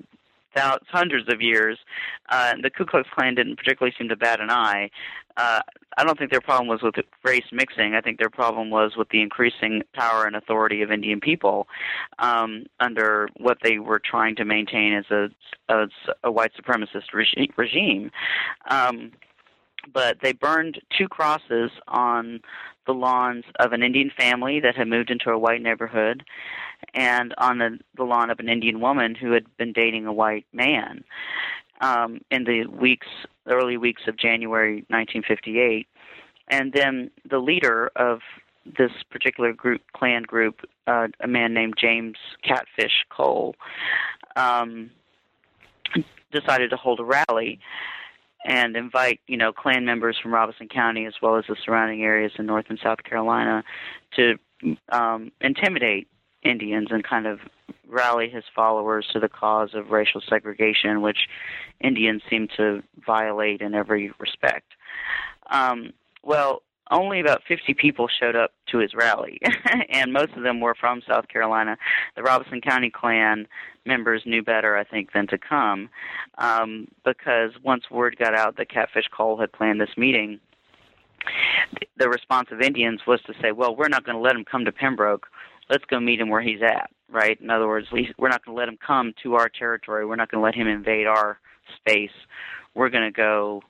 [0.57, 1.77] thou- hundreds of years.
[2.29, 4.89] Uh, the Ku Klux Klan didn't particularly seem to bat an eye.
[5.37, 5.61] Uh,
[5.97, 7.93] I don't think their problem was with race mixing.
[7.93, 11.67] I think their problem was with the increasing power and authority of Indian people
[12.19, 15.29] um, under what they were trying to maintain as a,
[15.69, 15.89] as
[16.23, 18.11] a white supremacist regi- regime.
[18.69, 19.11] Um,
[19.93, 22.41] but they burned two crosses on
[22.87, 26.23] the lawns of an Indian family that had moved into a white neighborhood
[26.93, 30.45] and on the, the lawn of an Indian woman who had been dating a white
[30.53, 31.03] man
[31.81, 33.07] um, in the weeks,
[33.47, 35.87] early weeks of January 1958.
[36.49, 38.19] And then the leader of
[38.65, 43.55] this particular group, Klan group, uh, a man named James Catfish Cole,
[44.35, 44.89] um,
[46.31, 47.59] decided to hold a rally
[48.45, 52.31] and invite, you know, Klan members from Robeson County as well as the surrounding areas
[52.37, 53.63] in North and South Carolina
[54.15, 54.37] to
[54.89, 56.07] um, intimidate
[56.43, 57.39] Indians and kind of
[57.87, 61.27] rally his followers to the cause of racial segregation, which
[61.81, 64.73] Indians seem to violate in every respect.
[65.49, 66.61] Um, well,
[66.91, 69.39] only about 50 people showed up to his rally,
[69.89, 71.77] and most of them were from South Carolina.
[72.15, 73.47] The Robeson County Klan
[73.85, 75.89] members knew better, I think, than to come,
[76.37, 80.39] um, because once word got out that Catfish Cole had planned this meeting,
[81.97, 84.65] the response of Indians was to say, "Well, we're not going to let him come
[84.65, 85.27] to Pembroke.
[85.69, 87.39] Let's go meet him where he's at." Right?
[87.39, 90.05] In other words, we're not going to let him come to our territory.
[90.05, 91.39] We're not going to let him invade our
[91.77, 92.11] space.
[92.75, 93.61] We're going to go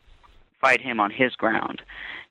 [0.59, 1.82] fight him on his ground.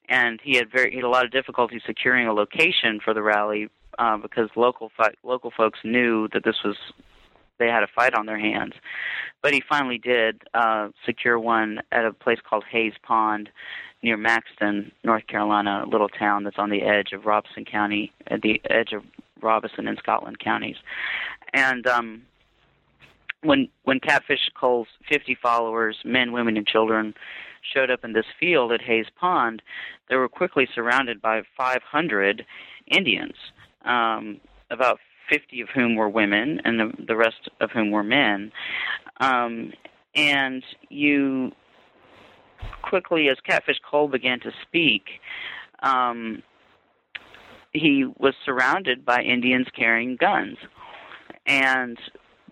[0.08, 3.22] And he had very he had a lot of difficulty securing a location for the
[3.22, 6.76] rally uh, because local fi- local folks knew that this was
[7.58, 8.74] they had a fight on their hands.
[9.42, 13.48] But he finally did uh, secure one at a place called Hayes Pond
[14.02, 18.42] near Maxton, North Carolina, a little town that's on the edge of Robeson County, at
[18.42, 19.02] the edge of
[19.40, 20.76] Robeson and Scotland counties.
[21.52, 22.22] And um,
[23.42, 27.14] when when Catfish Cole's 50 followers, men, women, and children,
[27.72, 29.62] showed up in this field at Hayes Pond,
[30.08, 32.44] they were quickly surrounded by 500
[32.86, 33.34] Indians,
[33.84, 34.40] um,
[34.70, 34.98] about
[35.28, 38.52] 50 of whom were women, and the, the rest of whom were men.
[39.20, 39.72] Um,
[40.14, 41.52] and you
[42.82, 45.04] quickly, as Catfish Cole began to speak,
[45.82, 46.42] um,
[47.72, 50.56] he was surrounded by Indians carrying guns,
[51.46, 51.98] and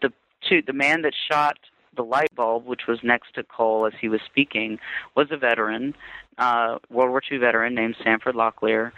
[0.02, 0.12] the
[0.48, 1.56] two, the man that shot
[1.96, 4.78] the light bulb, which was next to Cole as he was speaking,
[5.14, 5.94] was a veteran,
[6.38, 8.92] uh, World War II veteran named Sanford Locklear,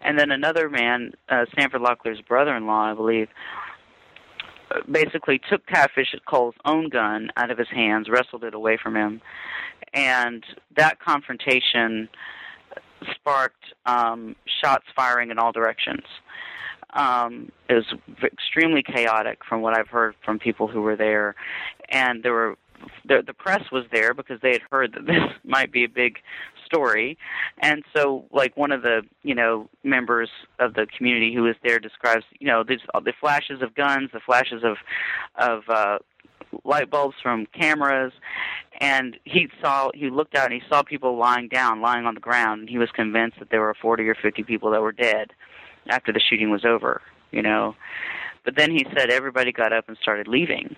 [0.00, 3.28] and then another man, uh, Sanford Locklear's brother-in-law, I believe,
[4.90, 9.20] basically took Catfish Cole's own gun out of his hands, wrestled it away from him,
[9.94, 10.44] and
[10.76, 12.08] that confrontation
[13.14, 16.04] sparked um, shots firing in all directions.
[16.94, 21.34] Um, it was extremely chaotic from what I've heard from people who were there,
[21.90, 22.56] and there were
[23.06, 26.18] the, the press was there because they had heard that this might be a big
[26.64, 27.16] story,
[27.60, 31.78] and so like one of the you know members of the community who was there
[31.78, 34.76] describes you know these the flashes of guns, the flashes of
[35.36, 35.98] of uh,
[36.64, 38.12] light bulbs from cameras,
[38.80, 42.20] and he saw he looked out and he saw people lying down, lying on the
[42.20, 45.32] ground, and he was convinced that there were 40 or 50 people that were dead
[45.88, 47.74] after the shooting was over, you know.
[48.44, 50.76] But then he said everybody got up and started leaving.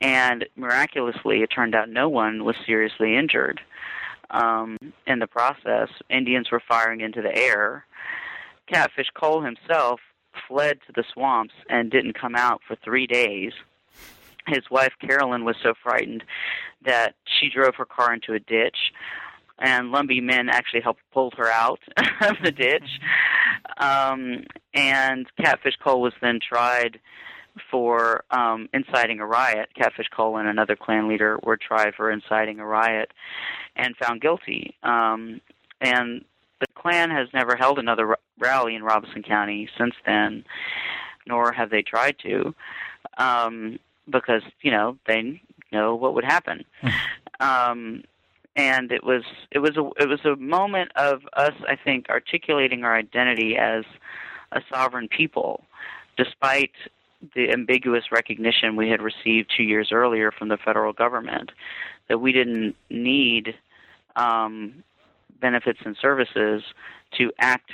[0.00, 3.60] And miraculously, it turned out no one was seriously injured.
[4.30, 7.86] Um, in the process, Indians were firing into the air.
[8.66, 10.00] Catfish Cole himself
[10.46, 13.52] fled to the swamps and didn't come out for three days.
[14.46, 16.24] His wife Carolyn was so frightened
[16.84, 18.92] that she drove her car into a ditch,
[19.58, 21.80] and Lumbee men actually helped pull her out
[22.22, 22.88] of the ditch.
[23.76, 24.44] Um,
[24.74, 26.98] and Catfish Cole was then tried
[27.70, 29.68] for um, inciting a riot.
[29.74, 33.12] Catfish Cole and another Klan leader were tried for inciting a riot
[33.76, 34.74] and found guilty.
[34.82, 35.40] Um,
[35.80, 36.24] and
[36.60, 40.44] the Klan has never held another r- rally in Robeson County since then,
[41.26, 42.54] nor have they tried to,
[43.16, 43.78] um,
[44.10, 45.40] because you know they
[45.72, 46.64] know what would happen.
[47.40, 48.02] um,
[48.56, 52.84] and it was it was a it was a moment of us, I think, articulating
[52.84, 53.84] our identity as
[54.52, 55.64] a sovereign people,
[56.16, 56.72] despite
[57.34, 61.50] the ambiguous recognition we had received two years earlier from the federal government
[62.08, 63.54] that we didn't need
[64.16, 64.82] um,
[65.40, 66.62] benefits and services
[67.16, 67.72] to act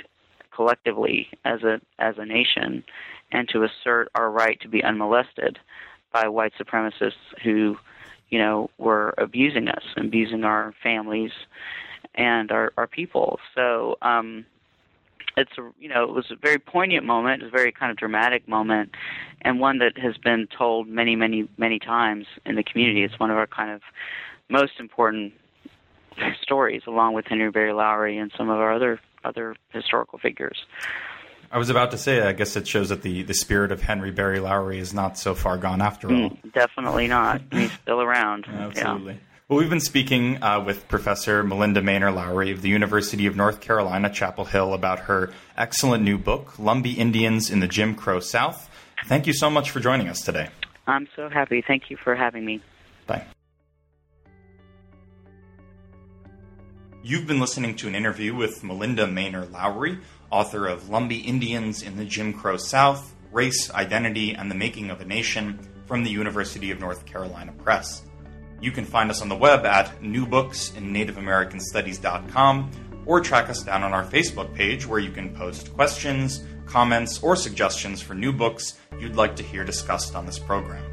[0.51, 2.83] collectively as a as a nation
[3.31, 5.59] and to assert our right to be unmolested
[6.11, 7.77] by white supremacists who
[8.29, 11.31] you know, were abusing us, abusing our families
[12.15, 13.39] and our, our people.
[13.53, 14.45] So um,
[15.37, 17.91] it's a, you know, it was a very poignant moment, it was a very kind
[17.91, 18.91] of dramatic moment,
[19.41, 23.03] and one that has been told many, many, many times in the community.
[23.03, 23.81] It's one of our kind of
[24.49, 25.33] most important
[26.41, 30.65] stories, along with Henry Berry Lowry and some of our other other historical figures.
[31.51, 34.11] I was about to say, I guess it shows that the, the spirit of Henry
[34.11, 36.29] Berry Lowry is not so far gone after all.
[36.29, 37.41] Mm, definitely not.
[37.51, 38.45] He's still around.
[38.49, 39.13] Absolutely.
[39.13, 39.19] Yeah.
[39.47, 43.61] Well, we've been speaking uh, with Professor Malinda Maynor Lowery of the University of North
[43.61, 48.67] Carolina, Chapel Hill, about her excellent new book, Lumbee Indians in the Jim Crow South.
[49.05, 50.49] Thank you so much for joining us today.
[50.87, 51.63] I'm so happy.
[51.67, 52.59] Thank you for having me.
[53.05, 53.23] Bye.
[57.03, 59.99] You've been listening to an interview with Malinda Maynor Lowery,
[60.31, 65.01] author of Lumbee Indians in the Jim Crow South Race, Identity, and the Making of
[65.01, 68.01] a Nation from the University of North Carolina Press.
[68.61, 72.71] You can find us on the web at newbooksinNativeAmericanStudies.com
[73.05, 77.35] or track us down on our Facebook page where you can post questions, comments, or
[77.35, 80.83] suggestions for new books you'd like to hear discussed on this program.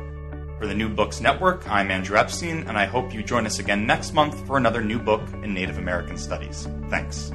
[0.58, 3.84] For the New Books Network, I'm Andrew Epstein, and I hope you join us again
[3.84, 6.68] next month for another new book in Native American Studies.
[6.88, 7.32] Thanks.